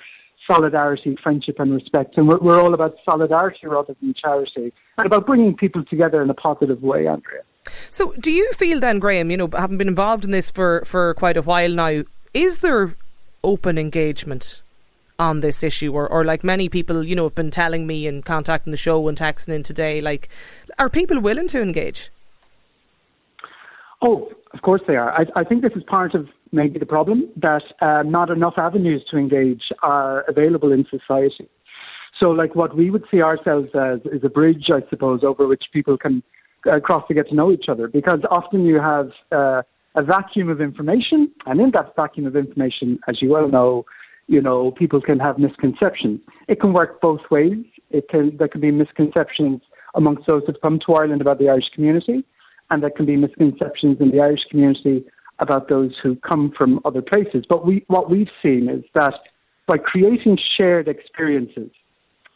solidarity, 0.49 1.17
friendship, 1.21 1.55
and 1.59 1.73
respect. 1.73 2.17
And 2.17 2.27
we're, 2.27 2.39
we're 2.39 2.62
all 2.62 2.73
about 2.73 2.95
solidarity 3.09 3.67
rather 3.67 3.95
than 4.01 4.13
charity, 4.13 4.73
and 4.97 5.05
about 5.05 5.25
bringing 5.25 5.55
people 5.55 5.83
together 5.86 6.21
in 6.21 6.29
a 6.29 6.33
positive 6.33 6.81
way, 6.81 7.07
Andrea. 7.07 7.41
So, 7.91 8.13
do 8.19 8.31
you 8.31 8.51
feel 8.53 8.79
then, 8.79 8.99
Graham, 8.99 9.31
you 9.31 9.38
know, 9.38 9.49
having 9.53 9.77
been 9.77 9.88
involved 9.88 10.25
in 10.25 10.31
this 10.31 10.51
for, 10.51 10.83
for 10.86 11.13
quite 11.13 11.38
a 11.38 11.41
while 11.41 11.69
now, 11.69 12.03
is 12.33 12.59
there 12.59 12.95
open 13.43 13.77
engagement 13.77 14.62
on 15.17 15.39
this 15.39 15.63
issue? 15.63 15.93
Or, 15.93 16.07
or 16.07 16.25
like 16.25 16.43
many 16.43 16.67
people, 16.67 17.05
you 17.05 17.15
know, 17.15 17.23
have 17.23 17.36
been 17.36 17.51
telling 17.51 17.88
me 17.88 18.07
and 18.07 18.25
contacting 18.25 18.71
the 18.71 18.77
show 18.77 19.07
and 19.07 19.17
texting 19.17 19.49
in 19.49 19.63
today, 19.63 20.01
like, 20.01 20.27
are 20.77 20.89
people 20.89 21.21
willing 21.21 21.47
to 21.49 21.62
engage? 21.62 22.09
Oh, 24.05 24.29
of 24.53 24.61
course 24.61 24.81
they 24.87 24.95
are. 24.95 25.11
I, 25.13 25.25
I 25.35 25.43
think 25.43 25.61
this 25.61 25.71
is 25.75 25.83
part 25.83 26.13
of 26.13 26.27
maybe 26.51 26.77
the 26.77 26.85
problem 26.85 27.29
that 27.37 27.63
uh, 27.81 28.03
not 28.03 28.29
enough 28.29 28.55
avenues 28.57 29.03
to 29.11 29.17
engage 29.17 29.63
are 29.81 30.21
available 30.27 30.71
in 30.71 30.85
society. 30.89 31.49
So, 32.21 32.29
like 32.29 32.53
what 32.53 32.75
we 32.75 32.89
would 32.91 33.03
see 33.09 33.21
ourselves 33.21 33.69
as 33.73 33.99
is 34.11 34.23
a 34.23 34.29
bridge, 34.29 34.65
I 34.69 34.87
suppose, 34.89 35.21
over 35.23 35.47
which 35.47 35.63
people 35.71 35.97
can 35.97 36.21
uh, 36.71 36.79
cross 36.79 37.03
to 37.07 37.13
get 37.13 37.29
to 37.29 37.35
know 37.35 37.51
each 37.51 37.65
other. 37.69 37.87
Because 37.87 38.19
often 38.29 38.65
you 38.65 38.79
have 38.79 39.09
uh, 39.31 39.61
a 39.95 40.03
vacuum 40.03 40.49
of 40.49 40.61
information, 40.61 41.31
and 41.45 41.59
in 41.59 41.71
that 41.71 41.95
vacuum 41.95 42.27
of 42.27 42.35
information, 42.35 42.99
as 43.07 43.21
you 43.21 43.29
well 43.29 43.47
know, 43.47 43.85
you 44.27 44.41
know 44.41 44.71
people 44.71 45.01
can 45.01 45.19
have 45.19 45.37
misconceptions. 45.37 46.19
It 46.47 46.59
can 46.61 46.73
work 46.73 47.01
both 47.01 47.21
ways. 47.31 47.65
It 47.89 48.09
can 48.09 48.35
there 48.37 48.47
can 48.47 48.61
be 48.61 48.71
misconceptions 48.71 49.61
amongst 49.95 50.27
those 50.27 50.43
that 50.47 50.61
come 50.61 50.79
to 50.85 50.93
Ireland 50.93 51.21
about 51.21 51.39
the 51.39 51.49
Irish 51.49 51.69
community, 51.73 52.23
and 52.73 52.81
there 52.81 52.89
can 52.89 53.05
be 53.05 53.15
misconceptions 53.15 53.97
in 53.99 54.09
the 54.09 54.19
Irish 54.19 54.39
community 54.49 55.05
about 55.38 55.69
those 55.69 55.91
who 56.01 56.15
come 56.27 56.51
from 56.57 56.79
other 56.86 57.03
places. 57.03 57.45
But 57.47 57.67
we, 57.67 57.86
what 57.88 58.09
we've 58.09 58.33
seen 58.41 58.67
is 58.67 58.83
that 58.95 59.13
by 59.67 59.77
creating 59.77 60.39
shared 60.57 60.88
experiences, 60.88 61.69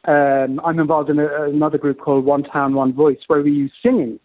um, 0.08 0.62
I'm 0.64 0.80
involved 0.80 1.10
in 1.10 1.18
a, 1.18 1.46
another 1.46 1.80
group 1.80 2.00
called 2.00 2.24
One 2.24 2.44
Town, 2.44 2.76
One 2.76 2.94
Voice, 2.94 3.18
where 3.26 3.42
we 3.42 3.52
use 3.52 3.72
singing. 3.82 4.20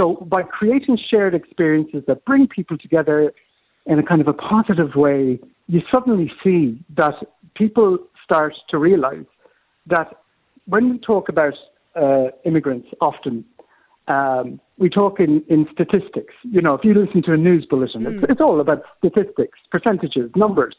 So 0.00 0.26
by 0.30 0.42
creating 0.44 0.98
shared 1.10 1.34
experiences 1.34 2.04
that 2.08 2.24
bring 2.24 2.48
people 2.48 2.78
together 2.78 3.30
in 3.84 3.98
a 3.98 4.02
kind 4.02 4.22
of 4.22 4.28
a 4.28 4.32
positive 4.32 4.94
way, 4.94 5.38
you 5.66 5.82
suddenly 5.92 6.32
see 6.42 6.82
that 6.96 7.14
people 7.54 7.98
start 8.24 8.54
to 8.70 8.78
realize 8.78 9.26
that 9.88 10.08
when 10.64 10.88
we 10.88 10.98
talk 10.98 11.28
about 11.28 11.52
uh, 11.96 12.28
immigrants 12.46 12.88
often, 13.02 13.44
um, 14.08 14.60
we 14.78 14.88
talk 14.88 15.20
in, 15.20 15.44
in 15.48 15.66
statistics. 15.72 16.34
You 16.42 16.62
know, 16.62 16.74
if 16.74 16.84
you 16.84 16.94
listen 16.94 17.22
to 17.24 17.32
a 17.32 17.36
news 17.36 17.66
bulletin, 17.68 18.02
mm. 18.02 18.14
it's, 18.14 18.32
it's 18.32 18.40
all 18.40 18.60
about 18.60 18.82
statistics, 18.98 19.58
percentages, 19.70 20.30
numbers. 20.34 20.74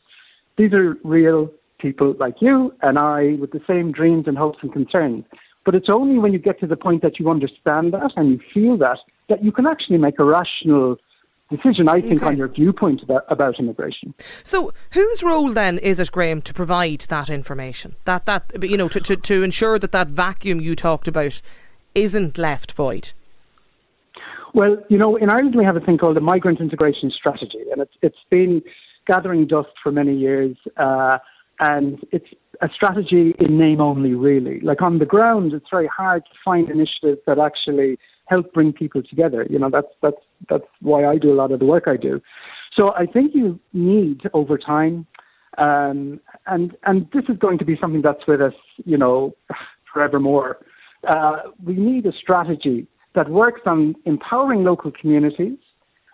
These 0.58 0.74
are 0.74 0.98
real 1.04 1.52
people 1.80 2.16
like 2.20 2.36
you 2.42 2.74
and 2.82 2.98
I 2.98 3.38
with 3.40 3.52
the 3.52 3.62
same 3.68 3.92
dreams 3.92 4.26
and 4.28 4.38
hopes 4.38 4.60
and 4.62 4.72
concerns. 4.72 5.26
But 5.66 5.76
it's 5.76 5.88
only 5.94 6.18
when 6.18 6.34
you 6.34 6.40
get 6.40 6.60
to 6.62 6.68
the 6.68 6.76
point 6.76 7.02
that 7.04 7.20
you 7.20 7.30
understand 7.30 7.94
that 7.94 8.12
and 8.16 8.32
you 8.32 8.40
feel 8.54 8.78
that 8.78 8.98
that 9.30 9.44
you 9.44 9.52
can 9.52 9.66
actually 9.66 9.98
make 9.98 10.20
a 10.20 10.26
rational 10.26 10.98
decision, 11.52 11.88
I 11.90 12.02
think, 12.02 12.22
okay. 12.22 12.28
on 12.28 12.38
your 12.38 12.48
viewpoint 12.48 13.04
about, 13.04 13.26
about 13.30 13.60
immigration. 13.60 14.14
So, 14.44 14.74
whose 14.92 15.22
role 15.22 15.50
then 15.50 15.78
is 15.78 16.00
it, 16.00 16.12
Graham, 16.12 16.42
to 16.44 16.54
provide 16.54 17.02
that 17.02 17.30
information? 17.30 17.96
That 18.06 18.26
that 18.26 18.52
you 18.64 18.78
know 18.78 18.88
to, 18.88 19.00
to, 19.02 19.16
to 19.16 19.44
ensure 19.44 19.78
that 19.78 19.92
that 19.92 20.08
vacuum 20.08 20.62
you 20.62 20.76
talked 20.76 21.08
about 21.08 21.42
isn't 21.96 22.38
left 22.38 22.72
void. 22.72 23.12
Well, 24.54 24.78
you 24.90 24.98
know, 24.98 25.16
in 25.16 25.30
Ireland 25.30 25.56
we 25.56 25.64
have 25.64 25.78
a 25.78 25.80
thing 25.80 25.98
called 25.98 26.18
the 26.18 26.22
migrant 26.22 26.60
integration 26.60 27.12
strategy, 27.12 27.64
and 27.72 27.82
it's 27.82 27.94
it's 28.02 28.24
been 28.30 28.62
gathering 29.08 29.48
dust 29.48 29.70
for 29.82 29.92
many 29.92 30.16
years, 30.16 30.58
uh, 30.78 31.20
and 31.60 32.00
it's 32.12 32.28
a 32.62 32.70
strategy 32.74 33.34
in 33.40 33.58
name 33.58 33.82
only, 33.82 34.14
really. 34.14 34.60
Like 34.60 34.82
on 34.82 35.00
the 35.00 35.06
ground, 35.06 35.54
it's 35.54 35.70
very 35.72 35.88
hard 35.88 36.24
to 36.26 36.32
find 36.44 36.70
initiatives 36.70 37.22
that 37.26 37.40
actually 37.40 37.98
help 38.28 38.54
bring 38.54 38.72
people 38.74 39.02
together. 39.04 39.46
You 39.50 39.60
know, 39.60 39.70
that's 39.70 39.94
that's 40.02 40.22
that's 40.50 40.68
why 40.82 41.06
I 41.06 41.18
do 41.18 41.32
a 41.32 41.38
lot 41.42 41.52
of 41.52 41.60
the 41.60 41.66
work 41.66 41.86
I 41.88 41.98
do. 41.98 42.22
So 42.78 42.94
I 42.94 43.06
think 43.06 43.34
you 43.34 43.60
need 43.74 44.22
over 44.34 44.58
time, 44.58 45.06
um, 45.58 46.20
and 46.48 46.76
and 46.84 47.08
this 47.14 47.24
is 47.30 47.38
going 47.38 47.58
to 47.60 47.66
be 47.66 47.78
something 47.80 48.02
that's 48.02 48.28
with 48.28 48.42
us, 48.42 48.54
you 48.86 48.98
know, 48.98 49.36
forevermore. 49.94 50.58
Uh, 51.08 51.38
we 51.64 51.74
need 51.74 52.06
a 52.06 52.12
strategy 52.14 52.88
that 53.16 53.30
works 53.30 53.62
on 53.66 53.96
empowering 54.06 54.64
local 54.64 54.92
communities 54.92 55.58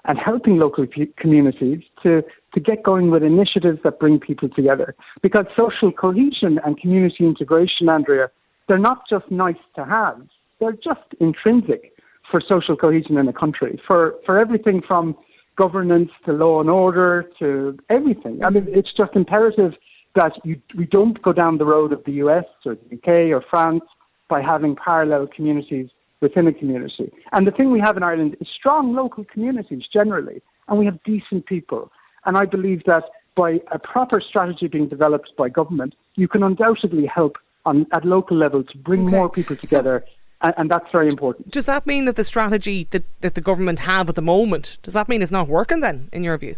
and 0.06 0.17
helping 0.17 0.58
local 0.58 0.88
p- 0.88 1.12
communities 1.17 1.84
to, 2.02 2.23
to 2.54 2.60
get 2.60 2.84
going 2.84 3.12
with 3.12 3.23
initiatives 3.23 3.80
that 3.84 4.00
bring 4.00 4.19
people 4.19 4.50
together. 4.50 4.95
Because 5.21 5.45
social 5.56 5.91
cohesion 5.91 6.60
and 6.65 6.80
community 6.80 7.26
integration, 7.26 7.89
Andrea, 7.89 8.32
they're 8.67 8.78
not 8.78 9.04
just 9.10 9.30
nice 9.30 9.56
to 9.76 9.86
have, 9.86 10.21
they're 10.60 10.71
just 10.71 11.13
intrinsic 11.19 11.93
for 12.32 12.41
social 12.41 12.76
cohesion 12.76 13.17
in 13.17 13.28
a 13.28 13.34
country, 13.34 13.80
for, 13.86 14.15
for 14.26 14.39
everything 14.39 14.82
from 14.86 15.15
governance 15.58 16.12
to 16.26 16.32
law 16.32 16.62
and 16.62 16.69
order 16.69 17.30
to 17.39 17.78
everything. 17.89 18.43
I 18.43 18.50
mean, 18.50 18.67
it's 18.69 18.93
just 18.95 19.15
imperative 19.15 19.73
that 20.15 20.34
you, 20.43 20.60
we 20.76 20.86
don't 20.86 21.21
go 21.21 21.34
down 21.34 21.58
the 21.58 21.65
road 21.65 21.91
of 21.91 22.04
the 22.06 22.13
US 22.13 22.45
or 22.65 22.76
the 22.76 22.95
UK 22.95 23.32
or 23.32 23.43
France 23.50 23.84
by 24.30 24.42
having 24.42 24.76
parallel 24.76 25.28
communities 25.28 25.90
within 26.22 26.48
a 26.48 26.54
community. 26.54 27.12
And 27.32 27.48
the 27.48 27.52
thing 27.52 27.72
we 27.72 27.80
have 27.80 27.98
in 27.98 28.04
Ireland 28.04 28.38
is 28.42 28.48
strong 28.58 28.94
local 28.94 29.24
communities 29.26 29.84
generally, 29.92 30.42
and 30.68 30.80
we 30.80 30.86
have 30.86 31.02
decent 31.04 31.46
people. 31.46 31.92
And 32.26 32.38
I 32.38 32.46
believe 32.46 32.84
that 32.86 33.04
by 33.36 33.62
a 33.72 33.80
proper 33.80 34.20
strategy 34.20 34.68
being 34.68 34.90
developed 34.90 35.32
by 35.38 35.48
government, 35.48 35.94
you 36.16 36.28
can 36.28 36.44
undoubtedly 36.44 37.06
help 37.06 37.38
on, 37.66 37.86
at 37.94 38.04
local 38.04 38.36
level 38.36 38.63
to 38.63 38.78
bring 38.78 39.04
okay. 39.04 39.12
more 39.12 39.30
people 39.30 39.56
together. 39.56 40.04
So, 40.06 40.13
and, 40.42 40.54
and, 40.58 40.72
that's 40.72 40.86
very 40.92 41.08
important. 41.08 41.50
Does 41.52 41.66
that 41.66 41.88
mean 41.88 42.06
that 42.06 42.16
the 42.16 42.24
strategy 42.24 42.88
that, 42.92 43.04
that 43.22 43.36
the 43.36 43.42
government 43.42 43.80
have 43.80 44.10
at 44.10 44.16
the 44.16 44.22
moment, 44.22 44.78
does 44.84 44.94
that 44.94 45.10
mean 45.10 45.22
it's 45.22 45.32
not 45.32 45.48
working 45.48 45.80
then, 45.82 46.10
in 46.12 46.24
your 46.24 46.38
view? 46.38 46.56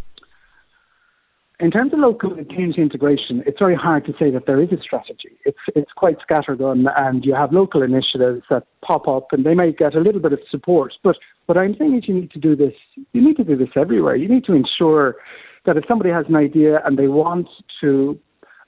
In 1.59 1.71
terms 1.71 1.91
of 1.91 1.99
local 1.99 2.29
community 2.29 2.81
integration, 2.81 3.43
it's 3.45 3.59
very 3.59 3.75
hard 3.75 4.05
to 4.05 4.13
say 4.17 4.31
that 4.31 4.45
there 4.45 4.61
is 4.61 4.71
a 4.71 4.81
strategy. 4.81 5.37
It's 5.43 5.57
it's 5.75 5.91
quite 5.91 6.15
scattergun, 6.19 6.85
and 6.95 7.25
you 7.25 7.35
have 7.35 7.51
local 7.51 7.83
initiatives 7.83 8.43
that 8.49 8.63
pop 8.81 9.09
up, 9.09 9.27
and 9.33 9.45
they 9.45 9.55
may 9.55 9.73
get 9.73 9.93
a 9.93 9.99
little 9.99 10.21
bit 10.21 10.31
of 10.31 10.39
support. 10.49 10.93
But 11.03 11.17
what 11.47 11.57
I'm 11.57 11.75
saying 11.77 11.97
is, 11.97 12.07
you 12.07 12.15
need 12.15 12.31
to 12.31 12.39
do 12.39 12.55
this. 12.55 12.73
You 13.11 13.21
need 13.21 13.35
to 13.37 13.43
do 13.43 13.57
this 13.57 13.69
everywhere. 13.75 14.15
You 14.15 14.29
need 14.29 14.45
to 14.45 14.53
ensure 14.53 15.17
that 15.65 15.75
if 15.75 15.83
somebody 15.89 16.11
has 16.11 16.25
an 16.29 16.37
idea 16.37 16.79
and 16.85 16.97
they 16.97 17.09
want 17.09 17.47
to 17.81 18.17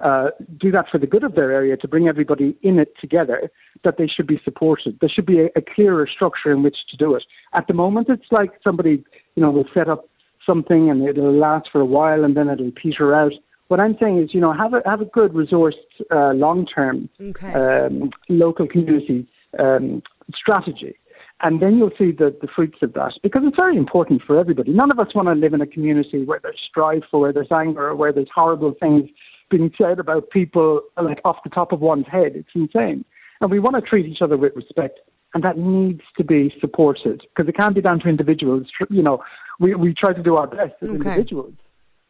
uh, 0.01 0.31
do 0.59 0.71
that 0.71 0.85
for 0.91 0.97
the 0.97 1.07
good 1.07 1.23
of 1.23 1.35
their 1.35 1.51
area 1.51 1.77
to 1.77 1.87
bring 1.87 2.09
everybody 2.09 2.57
in 2.61 2.77
it 2.77 2.93
together, 2.99 3.49
that 3.85 3.95
they 3.97 4.07
should 4.07 4.27
be 4.27 4.41
supported. 4.43 4.97
There 4.99 5.09
should 5.09 5.25
be 5.25 5.39
a, 5.39 5.45
a 5.55 5.61
clearer 5.75 6.09
structure 6.13 6.51
in 6.51 6.61
which 6.61 6.75
to 6.89 6.97
do 6.97 7.15
it. 7.15 7.23
At 7.53 7.67
the 7.67 7.73
moment, 7.73 8.07
it's 8.09 8.31
like 8.31 8.51
somebody, 8.63 9.03
you 9.35 9.41
know, 9.43 9.51
will 9.51 9.69
set 9.73 9.87
up 9.87 10.09
something 10.45 10.89
and 10.89 11.07
it'll 11.07 11.37
last 11.37 11.69
for 11.71 11.81
a 11.81 11.85
while 11.85 12.23
and 12.23 12.35
then 12.35 12.49
it'll 12.49 12.71
peter 12.71 13.15
out. 13.15 13.33
What 13.67 13.79
I'm 13.79 13.95
saying 14.01 14.19
is, 14.19 14.33
you 14.33 14.41
know, 14.41 14.53
have 14.53 14.73
a 14.73 14.81
have 14.85 15.01
a 15.01 15.05
good 15.05 15.31
resourced 15.31 15.73
uh, 16.11 16.33
long 16.33 16.65
term 16.65 17.09
okay. 17.21 17.53
um, 17.53 18.11
local 18.27 18.67
community 18.67 19.27
um, 19.59 20.01
strategy, 20.35 20.97
and 21.41 21.61
then 21.61 21.77
you'll 21.77 21.91
see 21.97 22.11
the, 22.11 22.35
the 22.41 22.47
fruits 22.53 22.79
of 22.81 22.93
that 22.93 23.13
because 23.23 23.43
it's 23.45 23.55
very 23.57 23.77
important 23.77 24.23
for 24.27 24.37
everybody. 24.37 24.71
None 24.73 24.91
of 24.91 24.99
us 24.99 25.15
want 25.15 25.29
to 25.29 25.35
live 25.35 25.53
in 25.53 25.61
a 25.61 25.67
community 25.67 26.25
where 26.25 26.39
there's 26.43 26.59
strife 26.69 27.03
or 27.13 27.21
where 27.21 27.33
there's 27.33 27.51
anger 27.51 27.87
or 27.87 27.95
where 27.95 28.11
there's 28.11 28.29
horrible 28.35 28.73
things 28.77 29.09
being 29.49 29.71
said 29.77 29.99
about 29.99 30.29
people 30.31 30.81
like 31.01 31.21
off 31.23 31.37
the 31.43 31.49
top 31.49 31.71
of 31.71 31.79
one's 31.79 32.07
head. 32.11 32.33
It's 32.35 32.49
insane, 32.53 33.05
and 33.39 33.49
we 33.49 33.59
want 33.59 33.75
to 33.75 33.81
treat 33.81 34.05
each 34.05 34.21
other 34.21 34.35
with 34.35 34.53
respect 34.53 34.99
and 35.33 35.43
that 35.43 35.57
needs 35.57 36.01
to 36.17 36.23
be 36.23 36.53
supported 36.59 37.21
because 37.29 37.47
it 37.47 37.55
can't 37.57 37.75
be 37.75 37.81
down 37.81 37.99
to 38.01 38.09
individuals. 38.09 38.67
You 38.89 39.01
know, 39.01 39.23
we 39.61 39.75
we 39.75 39.93
try 39.93 40.11
to 40.11 40.23
do 40.23 40.35
our 40.35 40.47
best 40.47 40.73
as 40.81 40.89
okay. 40.89 40.95
individuals. 40.95 41.53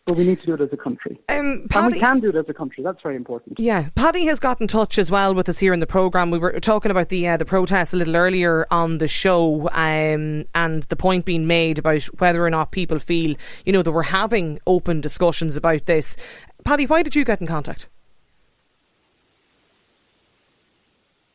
But 0.08 0.18
we 0.18 0.26
need 0.26 0.40
to 0.40 0.46
do 0.48 0.56
it 0.56 0.62
as 0.62 0.70
a 0.72 0.78
country. 0.78 1.20
Um, 1.30 1.68
Paddy, 1.70 1.86
and 1.86 1.94
we 1.94 2.00
can 2.00 2.20
do 2.22 2.30
it 2.30 2.36
as 2.36 2.46
a 2.50 2.56
country. 2.56 2.84
That's 2.84 3.00
very 3.04 3.16
important. 3.16 3.60
Yeah. 3.60 3.90
Paddy 3.94 4.26
has 4.26 4.40
got 4.40 4.60
in 4.60 4.68
touch 4.68 4.98
as 4.98 5.12
well 5.12 5.36
with 5.36 5.48
us 5.48 5.60
here 5.60 5.74
in 5.74 5.80
the 5.80 5.86
programme. 5.86 6.32
We 6.32 6.40
were 6.40 6.60
talking 6.60 6.90
about 6.90 7.10
the 7.10 7.28
uh, 7.28 7.38
the 7.38 7.46
protests 7.46 7.94
a 7.94 7.98
little 7.98 8.16
earlier 8.16 8.66
on 8.72 8.98
the 8.98 9.08
show 9.08 9.70
um, 9.74 10.46
and 10.56 10.84
the 10.90 10.96
point 10.96 11.26
being 11.26 11.46
made 11.46 11.78
about 11.78 12.02
whether 12.18 12.44
or 12.44 12.50
not 12.50 12.72
people 12.72 12.98
feel, 12.98 13.36
you 13.64 13.72
know, 13.72 13.84
that 13.84 13.92
we're 13.92 14.02
having 14.02 14.60
open 14.66 15.02
discussions 15.02 15.56
about 15.56 15.86
this. 15.86 16.18
Paddy, 16.66 16.88
why 16.88 17.04
did 17.04 17.16
you 17.16 17.24
get 17.24 17.40
in 17.40 17.46
contact? 17.46 17.88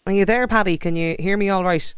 Are 0.06 0.12
you 0.12 0.24
there, 0.24 0.48
Paddy? 0.48 0.76
Can 0.76 0.96
you 0.96 1.14
hear 1.20 1.36
me 1.36 1.50
all 1.50 1.62
right? 1.62 1.94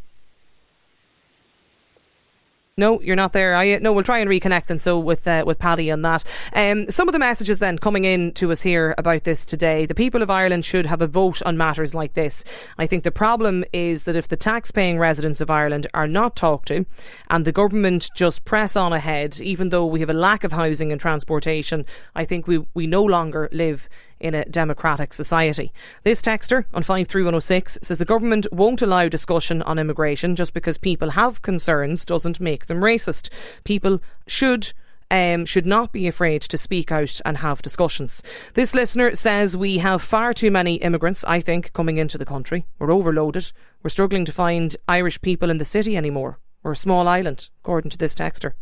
No, 2.79 3.01
you're 3.01 3.17
not 3.17 3.33
there. 3.33 3.55
I 3.55 3.77
no, 3.79 3.91
we'll 3.91 4.05
try 4.05 4.19
and 4.19 4.29
reconnect 4.29 4.69
and 4.69 4.81
so 4.81 4.97
with 4.97 5.27
uh, 5.27 5.43
with 5.45 5.59
Paddy 5.59 5.91
on 5.91 6.01
that. 6.03 6.23
Um, 6.53 6.89
some 6.89 7.09
of 7.09 7.13
the 7.13 7.19
messages 7.19 7.59
then 7.59 7.77
coming 7.77 8.05
in 8.05 8.31
to 8.35 8.53
us 8.53 8.61
here 8.61 8.95
about 8.97 9.25
this 9.25 9.43
today. 9.43 9.85
The 9.85 9.93
people 9.93 10.21
of 10.21 10.29
Ireland 10.29 10.63
should 10.63 10.85
have 10.85 11.01
a 11.01 11.07
vote 11.07 11.41
on 11.45 11.57
matters 11.57 11.93
like 11.93 12.13
this. 12.13 12.45
I 12.77 12.87
think 12.87 13.03
the 13.03 13.11
problem 13.11 13.65
is 13.73 14.05
that 14.05 14.15
if 14.15 14.29
the 14.29 14.37
tax-paying 14.37 14.97
residents 14.97 15.41
of 15.41 15.49
Ireland 15.49 15.87
are 15.93 16.07
not 16.07 16.37
talked 16.37 16.69
to, 16.69 16.85
and 17.29 17.43
the 17.43 17.51
government 17.51 18.09
just 18.15 18.45
press 18.45 18.77
on 18.77 18.93
ahead, 18.93 19.41
even 19.41 19.69
though 19.69 19.85
we 19.85 19.99
have 19.99 20.09
a 20.09 20.13
lack 20.13 20.45
of 20.45 20.53
housing 20.53 20.93
and 20.93 21.01
transportation, 21.01 21.85
I 22.15 22.23
think 22.23 22.47
we 22.47 22.65
we 22.73 22.87
no 22.87 23.03
longer 23.03 23.49
live 23.51 23.89
in 24.19 24.35
a 24.35 24.45
democratic 24.45 25.13
society. 25.13 25.71
This 26.03 26.21
texter 26.21 26.65
on 26.73 26.83
53106 26.83 27.79
says 27.81 27.97
the 27.97 28.05
government 28.05 28.47
won't 28.51 28.81
allow 28.81 29.07
discussion 29.07 29.61
on 29.63 29.79
immigration 29.79 30.35
just 30.35 30.53
because 30.53 30.77
people 30.77 31.11
have 31.11 31.41
concerns 31.41 32.05
doesn't 32.05 32.39
make 32.39 32.65
them 32.65 32.81
racist. 32.81 33.29
People 33.63 34.01
should 34.27 34.73
um, 35.11 35.45
should 35.45 35.65
not 35.65 35.91
be 35.91 36.07
afraid 36.07 36.41
to 36.43 36.57
speak 36.57 36.91
out 36.91 37.19
and 37.25 37.37
have 37.37 37.61
discussions. 37.61 38.21
This 38.53 38.75
listener 38.75 39.15
says 39.15 39.57
we 39.57 39.79
have 39.79 40.01
far 40.01 40.33
too 40.33 40.51
many 40.51 40.75
immigrants, 40.75 41.23
I 41.25 41.41
think, 41.41 41.73
coming 41.73 41.97
into 41.97 42.17
the 42.17 42.25
country. 42.25 42.67
We're 42.77 42.91
overloaded. 42.91 43.51
We're 43.81 43.89
struggling 43.89 44.25
to 44.25 44.31
find 44.31 44.75
Irish 44.87 45.19
people 45.21 45.49
in 45.49 45.57
the 45.57 45.65
city 45.65 45.97
anymore. 45.97 46.37
We're 46.61 46.73
a 46.73 46.75
small 46.75 47.07
island 47.07 47.49
according 47.61 47.91
to 47.91 47.97
this 47.97 48.15
texter. 48.15 48.53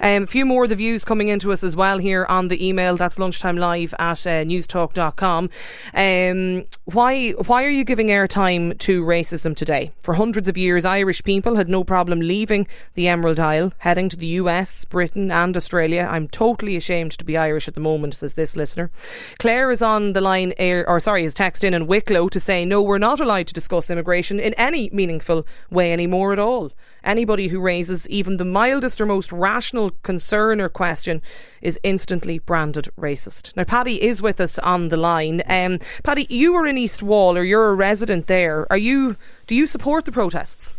Um, 0.00 0.24
a 0.24 0.26
few 0.26 0.44
more 0.44 0.64
of 0.64 0.70
the 0.70 0.76
views 0.76 1.04
coming 1.04 1.28
into 1.28 1.50
us 1.50 1.64
as 1.64 1.74
well 1.74 1.98
here 1.98 2.26
on 2.26 2.48
the 2.48 2.64
email. 2.64 2.96
That's 2.96 3.18
lunchtime 3.18 3.56
live 3.56 3.94
at 3.98 4.26
uh, 4.26 4.44
newstalk.com. 4.44 5.50
Um, 5.94 6.64
why, 6.84 7.30
why 7.30 7.64
are 7.64 7.70
you 7.70 7.84
giving 7.84 8.08
airtime 8.08 8.78
to 8.80 9.02
racism 9.02 9.56
today? 9.56 9.92
For 10.00 10.14
hundreds 10.14 10.46
of 10.46 10.58
years, 10.58 10.84
Irish 10.84 11.24
people 11.24 11.56
had 11.56 11.68
no 11.68 11.84
problem 11.84 12.20
leaving 12.20 12.68
the 12.94 13.08
Emerald 13.08 13.40
Isle, 13.40 13.72
heading 13.78 14.08
to 14.10 14.16
the 14.16 14.26
US, 14.26 14.84
Britain, 14.84 15.30
and 15.30 15.56
Australia. 15.56 16.06
I'm 16.10 16.28
totally 16.28 16.76
ashamed 16.76 17.12
to 17.12 17.24
be 17.24 17.36
Irish 17.36 17.66
at 17.66 17.74
the 17.74 17.80
moment, 17.80 18.14
says 18.14 18.34
this 18.34 18.56
listener. 18.56 18.90
Claire 19.38 19.70
is 19.70 19.80
on 19.80 20.12
the 20.12 20.20
line, 20.20 20.52
air, 20.58 20.88
or 20.88 21.00
sorry, 21.00 21.24
is 21.24 21.34
text 21.34 21.64
in 21.64 21.74
in 21.74 21.86
Wicklow 21.86 22.28
to 22.28 22.38
say, 22.38 22.64
no, 22.64 22.82
we're 22.82 22.98
not 22.98 23.20
allowed 23.20 23.46
to 23.46 23.54
discuss 23.54 23.90
immigration 23.90 24.38
in 24.38 24.54
any 24.54 24.90
meaningful 24.92 25.46
way 25.70 25.92
anymore 25.92 26.32
at 26.32 26.38
all. 26.38 26.72
Anybody 27.04 27.48
who 27.48 27.60
raises 27.60 28.08
even 28.08 28.36
the 28.36 28.44
mildest 28.44 29.00
or 29.00 29.06
most 29.06 29.32
rational 29.32 29.90
concern 30.02 30.60
or 30.60 30.68
question 30.68 31.22
is 31.62 31.78
instantly 31.82 32.38
branded 32.38 32.88
racist. 32.98 33.56
Now, 33.56 33.64
Paddy 33.64 34.02
is 34.02 34.22
with 34.22 34.40
us 34.40 34.58
on 34.58 34.88
the 34.88 34.96
line. 34.96 35.42
Um, 35.46 35.78
Paddy, 36.02 36.26
you 36.28 36.54
are 36.54 36.66
in 36.66 36.78
East 36.78 37.02
Wall, 37.02 37.36
or 37.36 37.44
you're 37.44 37.70
a 37.70 37.74
resident 37.74 38.26
there. 38.26 38.66
Are 38.70 38.78
you? 38.78 39.16
Do 39.46 39.54
you 39.54 39.66
support 39.66 40.04
the 40.04 40.12
protests? 40.12 40.76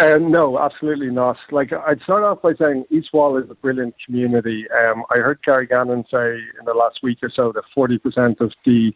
Um, 0.00 0.30
no, 0.30 0.58
absolutely 0.58 1.10
not. 1.10 1.36
Like 1.50 1.72
I'd 1.72 2.00
start 2.02 2.22
off 2.22 2.42
by 2.42 2.52
saying 2.58 2.84
East 2.90 3.08
Wall 3.12 3.36
is 3.36 3.50
a 3.50 3.54
brilliant 3.54 3.94
community. 4.04 4.66
Um, 4.70 5.04
I 5.10 5.20
heard 5.20 5.40
Gary 5.44 5.66
Gannon 5.66 6.04
say 6.10 6.34
in 6.34 6.64
the 6.66 6.74
last 6.74 7.00
week 7.02 7.18
or 7.22 7.30
so 7.34 7.52
that 7.52 7.64
40% 7.76 8.40
of 8.40 8.52
the 8.64 8.92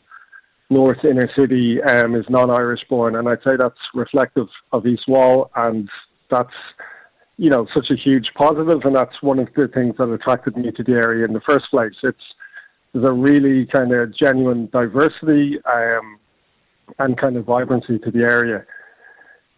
north 0.72 1.04
inner 1.04 1.28
city 1.38 1.82
um, 1.82 2.14
is 2.14 2.24
non-Irish 2.28 2.80
born, 2.88 3.16
and 3.16 3.28
I'd 3.28 3.42
say 3.44 3.56
that's 3.58 3.74
reflective 3.94 4.48
of 4.72 4.87
East 4.87 5.04
Wall, 5.08 5.50
and 5.54 5.88
that's 6.30 6.54
you 7.37 7.50
know 7.50 7.66
such 7.74 7.90
a 7.90 7.96
huge 7.96 8.28
positive, 8.35 8.80
and 8.85 8.94
that's 8.94 9.22
one 9.22 9.38
of 9.38 9.48
the 9.54 9.68
things 9.68 9.94
that 9.98 10.11
attracted 10.11 10.56
me 10.56 10.70
to 10.72 10.82
the 10.82 10.92
area 10.92 11.24
in 11.24 11.32
the 11.32 11.40
first 11.48 11.66
place. 11.70 11.94
It's 12.02 12.18
there's 12.92 13.08
a 13.08 13.12
really 13.12 13.66
kind 13.66 13.92
of 13.92 14.16
genuine 14.16 14.68
diversity 14.72 15.58
um, 15.64 16.18
and 16.98 17.18
kind 17.18 17.37
of 17.37 17.46
vibrancy 17.46 17.98
to 17.98 18.11
the 18.11 18.20
area. 18.20 18.64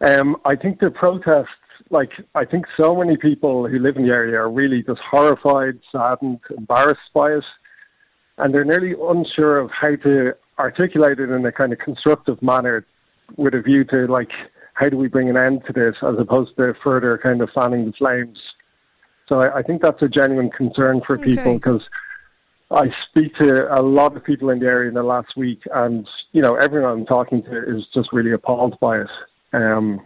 Um, 0.01 0.37
I 0.45 0.55
think 0.55 0.81
the 0.81 0.91
protests, 0.91 1.49
like 1.91 2.11
I 2.35 2.45
think 2.45 2.67
so 2.81 2.95
many 2.95 3.17
people 3.17 3.67
who 3.69 3.79
live 3.79 3.97
in 3.97 4.07
the 4.07 4.13
area 4.13 4.39
are 4.39 4.51
really 4.51 4.83
just 4.83 5.01
horrified, 5.11 5.81
saddened, 5.91 6.41
embarrassed 6.57 7.01
by 7.13 7.33
it, 7.33 7.45
and 8.39 8.53
they're 8.53 8.65
nearly 8.65 8.95
unsure 9.01 9.59
of 9.59 9.71
how 9.71 9.95
to 9.97 10.33
articulate 10.59 11.19
it 11.19 11.31
in 11.31 11.45
a 11.45 11.53
kind 11.53 11.73
of 11.73 11.79
constructive 11.79 12.41
manner 12.43 12.87
with 13.37 13.55
a 13.55 13.61
view 13.61 13.85
to 13.85 14.07
like 14.07 14.31
how 14.75 14.89
do 14.89 14.97
we 14.97 15.09
bring 15.09 15.31
an 15.31 15.37
end 15.37 15.63
to 15.67 15.73
this 15.73 15.95
as 16.03 16.15
opposed 16.19 16.57
to 16.57 16.75
further 16.83 17.19
kind 17.23 17.41
of 17.41 17.49
fanning 17.55 17.87
the 17.87 17.93
flames. 17.93 18.39
So 19.29 19.41
I, 19.41 19.59
I 19.59 19.63
think 19.63 19.83
that's 19.83 20.03
a 20.03 20.09
genuine 20.09 20.51
concern 20.51 21.01
for 21.07 21.15
Okay. 21.15 21.31
people 21.31 21.55
because 21.55 21.81
I 22.71 22.87
speak 23.09 23.35
to 23.37 23.73
a 23.73 23.83
lot 23.83 24.17
of 24.17 24.25
people 24.25 24.51
in 24.51 24.59
the 24.59 24.67
area 24.67 24.89
in 24.89 24.95
the 24.95 25.03
last 25.03 25.37
week, 25.37 25.61
and 25.73 26.07
you 26.33 26.43
know 26.43 26.57
everyone 26.57 27.01
I'm 27.01 27.07
talking 27.07 27.43
to 27.45 27.77
is 27.77 27.85
just 27.95 28.13
really 28.13 28.33
appalled 28.33 28.79
by 28.81 29.01
it. 29.01 29.11
Um, 29.53 30.01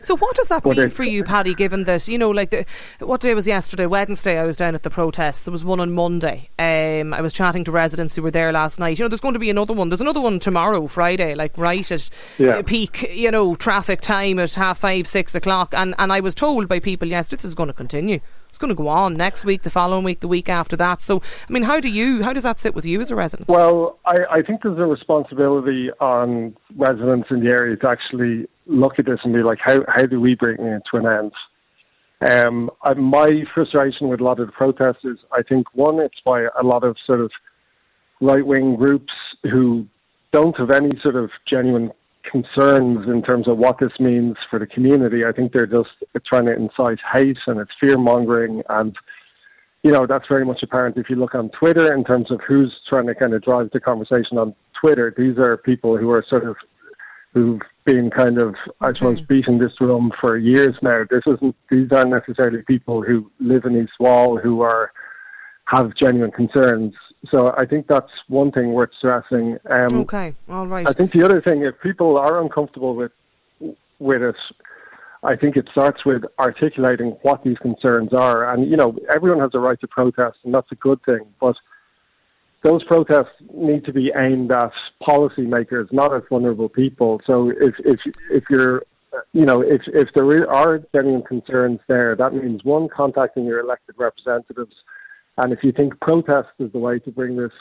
So 0.00 0.16
what 0.16 0.36
does 0.36 0.48
that 0.48 0.64
mean 0.64 0.90
for 0.90 1.04
you, 1.04 1.24
Paddy? 1.24 1.54
Given 1.54 1.84
that 1.84 2.06
you 2.08 2.18
know, 2.18 2.30
like, 2.30 2.50
the, 2.50 2.64
what 3.00 3.20
day 3.20 3.34
was 3.34 3.46
yesterday? 3.46 3.86
Wednesday, 3.86 4.38
I 4.38 4.44
was 4.44 4.56
down 4.56 4.74
at 4.74 4.82
the 4.82 4.90
protest. 4.90 5.44
There 5.44 5.52
was 5.52 5.64
one 5.64 5.80
on 5.80 5.92
Monday. 5.92 6.50
Um, 6.58 7.12
I 7.14 7.20
was 7.20 7.32
chatting 7.32 7.64
to 7.64 7.72
residents 7.72 8.14
who 8.14 8.22
were 8.22 8.30
there 8.30 8.52
last 8.52 8.78
night. 8.78 8.98
You 8.98 9.04
know, 9.04 9.08
there's 9.08 9.20
going 9.20 9.34
to 9.34 9.40
be 9.40 9.50
another 9.50 9.74
one. 9.74 9.88
There's 9.88 10.00
another 10.00 10.20
one 10.20 10.40
tomorrow, 10.40 10.86
Friday, 10.86 11.34
like 11.34 11.56
right 11.56 11.90
at 11.90 12.10
Yeah. 12.38 12.50
uh, 12.58 12.62
peak, 12.62 13.10
you 13.12 13.30
know, 13.30 13.54
traffic 13.54 14.00
time 14.00 14.38
at 14.38 14.54
half 14.54 14.78
five, 14.78 15.06
six 15.06 15.34
o'clock. 15.34 15.74
And 15.76 15.94
and 15.98 16.12
I 16.12 16.20
was 16.20 16.34
told 16.34 16.68
by 16.68 16.78
people, 16.80 17.08
yes, 17.08 17.28
this 17.28 17.44
is 17.44 17.54
going 17.54 17.68
to 17.68 17.72
continue. 17.72 18.20
It's 18.58 18.60
going 18.60 18.74
to 18.74 18.82
go 18.82 18.88
on 18.88 19.16
next 19.16 19.44
week, 19.44 19.62
the 19.62 19.70
following 19.70 20.02
week, 20.02 20.18
the 20.18 20.26
week 20.26 20.48
after 20.48 20.74
that. 20.78 21.00
So, 21.00 21.22
I 21.48 21.52
mean, 21.52 21.62
how 21.62 21.78
do 21.78 21.88
you? 21.88 22.24
How 22.24 22.32
does 22.32 22.42
that 22.42 22.58
sit 22.58 22.74
with 22.74 22.84
you 22.84 23.00
as 23.00 23.12
a 23.12 23.14
resident? 23.14 23.48
Well, 23.48 24.00
I, 24.04 24.16
I 24.38 24.42
think 24.42 24.64
there's 24.64 24.80
a 24.80 24.84
responsibility 24.84 25.90
on 26.00 26.56
residents 26.74 27.28
in 27.30 27.38
the 27.38 27.50
area 27.50 27.76
to 27.76 27.88
actually 27.88 28.48
look 28.66 28.98
at 28.98 29.06
this 29.06 29.20
and 29.22 29.32
be 29.32 29.44
like, 29.44 29.58
how, 29.64 29.84
how 29.86 30.06
do 30.06 30.20
we 30.20 30.34
bring 30.34 30.60
it 30.60 30.82
to 30.90 30.96
an 30.96 31.06
end? 31.06 31.32
Um, 32.28 32.70
my 32.96 33.44
frustration 33.54 34.08
with 34.08 34.18
a 34.18 34.24
lot 34.24 34.40
of 34.40 34.48
the 34.48 34.52
protests 34.52 35.04
is, 35.04 35.18
I 35.30 35.42
think, 35.44 35.68
one, 35.74 36.00
it's 36.00 36.18
by 36.24 36.48
a 36.60 36.64
lot 36.64 36.82
of 36.82 36.96
sort 37.06 37.20
of 37.20 37.30
right 38.20 38.44
wing 38.44 38.74
groups 38.74 39.12
who 39.44 39.86
don't 40.32 40.58
have 40.58 40.72
any 40.72 40.98
sort 41.00 41.14
of 41.14 41.30
genuine 41.48 41.92
concerns 42.30 43.06
in 43.08 43.22
terms 43.22 43.48
of 43.48 43.58
what 43.58 43.78
this 43.78 43.92
means 43.98 44.36
for 44.50 44.58
the 44.58 44.66
community. 44.66 45.24
I 45.24 45.32
think 45.32 45.52
they're 45.52 45.66
just 45.66 45.90
trying 46.26 46.46
to 46.46 46.54
incite 46.54 46.98
hate 47.12 47.38
and 47.46 47.60
it's 47.60 47.70
fear 47.80 47.98
mongering 47.98 48.62
and 48.68 48.96
you 49.82 49.92
know, 49.92 50.06
that's 50.06 50.26
very 50.28 50.44
much 50.44 50.62
apparent 50.62 50.96
if 50.96 51.08
you 51.08 51.16
look 51.16 51.34
on 51.34 51.50
Twitter 51.50 51.94
in 51.94 52.04
terms 52.04 52.30
of 52.30 52.40
who's 52.46 52.74
trying 52.88 53.06
to 53.06 53.14
kind 53.14 53.32
of 53.32 53.42
drive 53.42 53.70
the 53.72 53.80
conversation 53.80 54.36
on 54.36 54.54
Twitter. 54.80 55.14
These 55.16 55.38
are 55.38 55.56
people 55.56 55.96
who 55.96 56.10
are 56.10 56.24
sort 56.28 56.44
of 56.44 56.56
who've 57.32 57.60
been 57.84 58.10
kind 58.10 58.38
of, 58.38 58.54
I 58.80 58.92
suppose, 58.92 59.20
mm. 59.20 59.28
beating 59.28 59.58
this 59.58 59.72
drum 59.78 60.12
for 60.20 60.36
years 60.36 60.74
now. 60.82 61.04
This 61.08 61.22
isn't; 61.26 61.54
these 61.70 61.90
aren't 61.92 62.10
necessarily 62.10 62.62
people 62.62 63.02
who 63.02 63.30
live 63.38 63.64
in 63.64 63.80
East 63.80 63.92
Wall 64.00 64.36
who 64.36 64.62
are 64.62 64.92
have 65.66 65.94
genuine 65.94 66.32
concerns. 66.32 66.94
So 67.30 67.52
I 67.58 67.66
think 67.66 67.86
that's 67.88 68.10
one 68.28 68.52
thing 68.52 68.72
worth 68.72 68.90
stressing. 68.98 69.58
Um, 69.68 70.00
Okay, 70.00 70.34
all 70.48 70.66
right. 70.66 70.88
I 70.88 70.92
think 70.92 71.12
the 71.12 71.24
other 71.24 71.40
thing, 71.40 71.62
if 71.62 71.74
people 71.80 72.16
are 72.16 72.40
uncomfortable 72.40 72.94
with 72.94 73.12
with 73.98 74.22
it, 74.22 74.36
I 75.24 75.34
think 75.34 75.56
it 75.56 75.68
starts 75.72 76.04
with 76.04 76.22
articulating 76.38 77.16
what 77.22 77.42
these 77.42 77.58
concerns 77.58 78.12
are. 78.12 78.52
And 78.52 78.70
you 78.70 78.76
know, 78.76 78.96
everyone 79.12 79.40
has 79.40 79.50
a 79.54 79.58
right 79.58 79.80
to 79.80 79.88
protest, 79.88 80.38
and 80.44 80.54
that's 80.54 80.70
a 80.70 80.76
good 80.76 81.00
thing. 81.04 81.26
But 81.40 81.56
those 82.62 82.84
protests 82.84 83.34
need 83.52 83.84
to 83.84 83.92
be 83.92 84.12
aimed 84.16 84.52
at 84.52 84.72
policymakers, 85.06 85.92
not 85.92 86.14
at 86.14 86.28
vulnerable 86.28 86.68
people. 86.68 87.20
So 87.26 87.50
if 87.50 87.74
if 87.84 87.98
if 88.30 88.44
you're 88.48 88.84
you 89.32 89.44
know, 89.44 89.60
if 89.62 89.82
if 89.88 90.08
there 90.14 90.50
are 90.50 90.80
genuine 90.94 91.22
concerns 91.22 91.80
there, 91.88 92.14
that 92.16 92.34
means 92.34 92.64
one, 92.64 92.88
contacting 92.88 93.44
your 93.44 93.60
elected 93.60 93.94
representatives, 93.98 94.74
and 95.38 95.52
if 95.52 95.60
you 95.62 95.72
think 95.72 95.98
protest 96.00 96.48
is 96.58 96.70
the 96.72 96.78
way 96.78 96.98
to 97.00 97.10
bring 97.10 97.36
this 97.36 97.52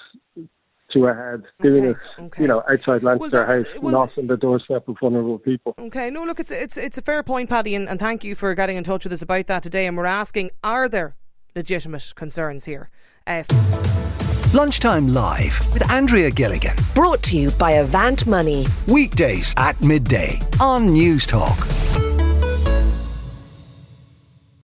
to 0.94 1.06
a 1.06 1.14
head, 1.14 1.44
doing 1.62 1.86
Okay, 1.86 2.00
it, 2.18 2.22
okay. 2.24 2.42
you 2.42 2.48
know, 2.48 2.64
outside 2.70 3.04
Leinster 3.04 3.30
that's- 3.30 3.66
House, 3.68 3.80
well- 3.82 3.92
not 3.92 4.18
on 4.18 4.28
the 4.28 4.38
doorstep 4.38 4.88
of 4.88 4.96
vulnerable 5.00 5.38
people. 5.40 5.74
Okay, 5.80 6.10
no, 6.10 6.24
look, 6.24 6.40
it's 6.40 6.52
it's 6.52 6.78
it's 6.78 6.98
a 6.98 7.02
fair 7.02 7.24
point, 7.24 7.50
Paddy, 7.50 7.76
and, 7.76 7.88
and 7.90 8.00
thank 8.00 8.24
you 8.24 8.36
for 8.36 8.54
getting 8.56 8.78
in 8.78 8.84
touch 8.84 9.04
with 9.04 9.14
us 9.14 9.22
about 9.22 9.48
that 9.48 9.64
today. 9.64 9.86
And 9.86 9.96
we're 9.98 10.06
asking, 10.06 10.52
are 10.64 10.88
there 10.90 11.16
legitimate 11.56 12.14
concerns 12.16 12.66
here? 12.66 12.90
Uh, 13.26 13.44
Lunchtime 14.54 15.10
Live 15.10 15.60
with 15.74 15.90
Andrea 15.92 16.32
Gilligan. 16.32 16.76
Brought 16.96 17.22
to 17.24 17.38
you 17.38 17.52
by 17.60 17.72
Avant 17.72 18.26
Money. 18.26 18.66
Weekdays 18.88 19.54
at 19.58 19.80
midday 19.82 20.40
on 20.62 20.88
Newstalk. 20.88 22.07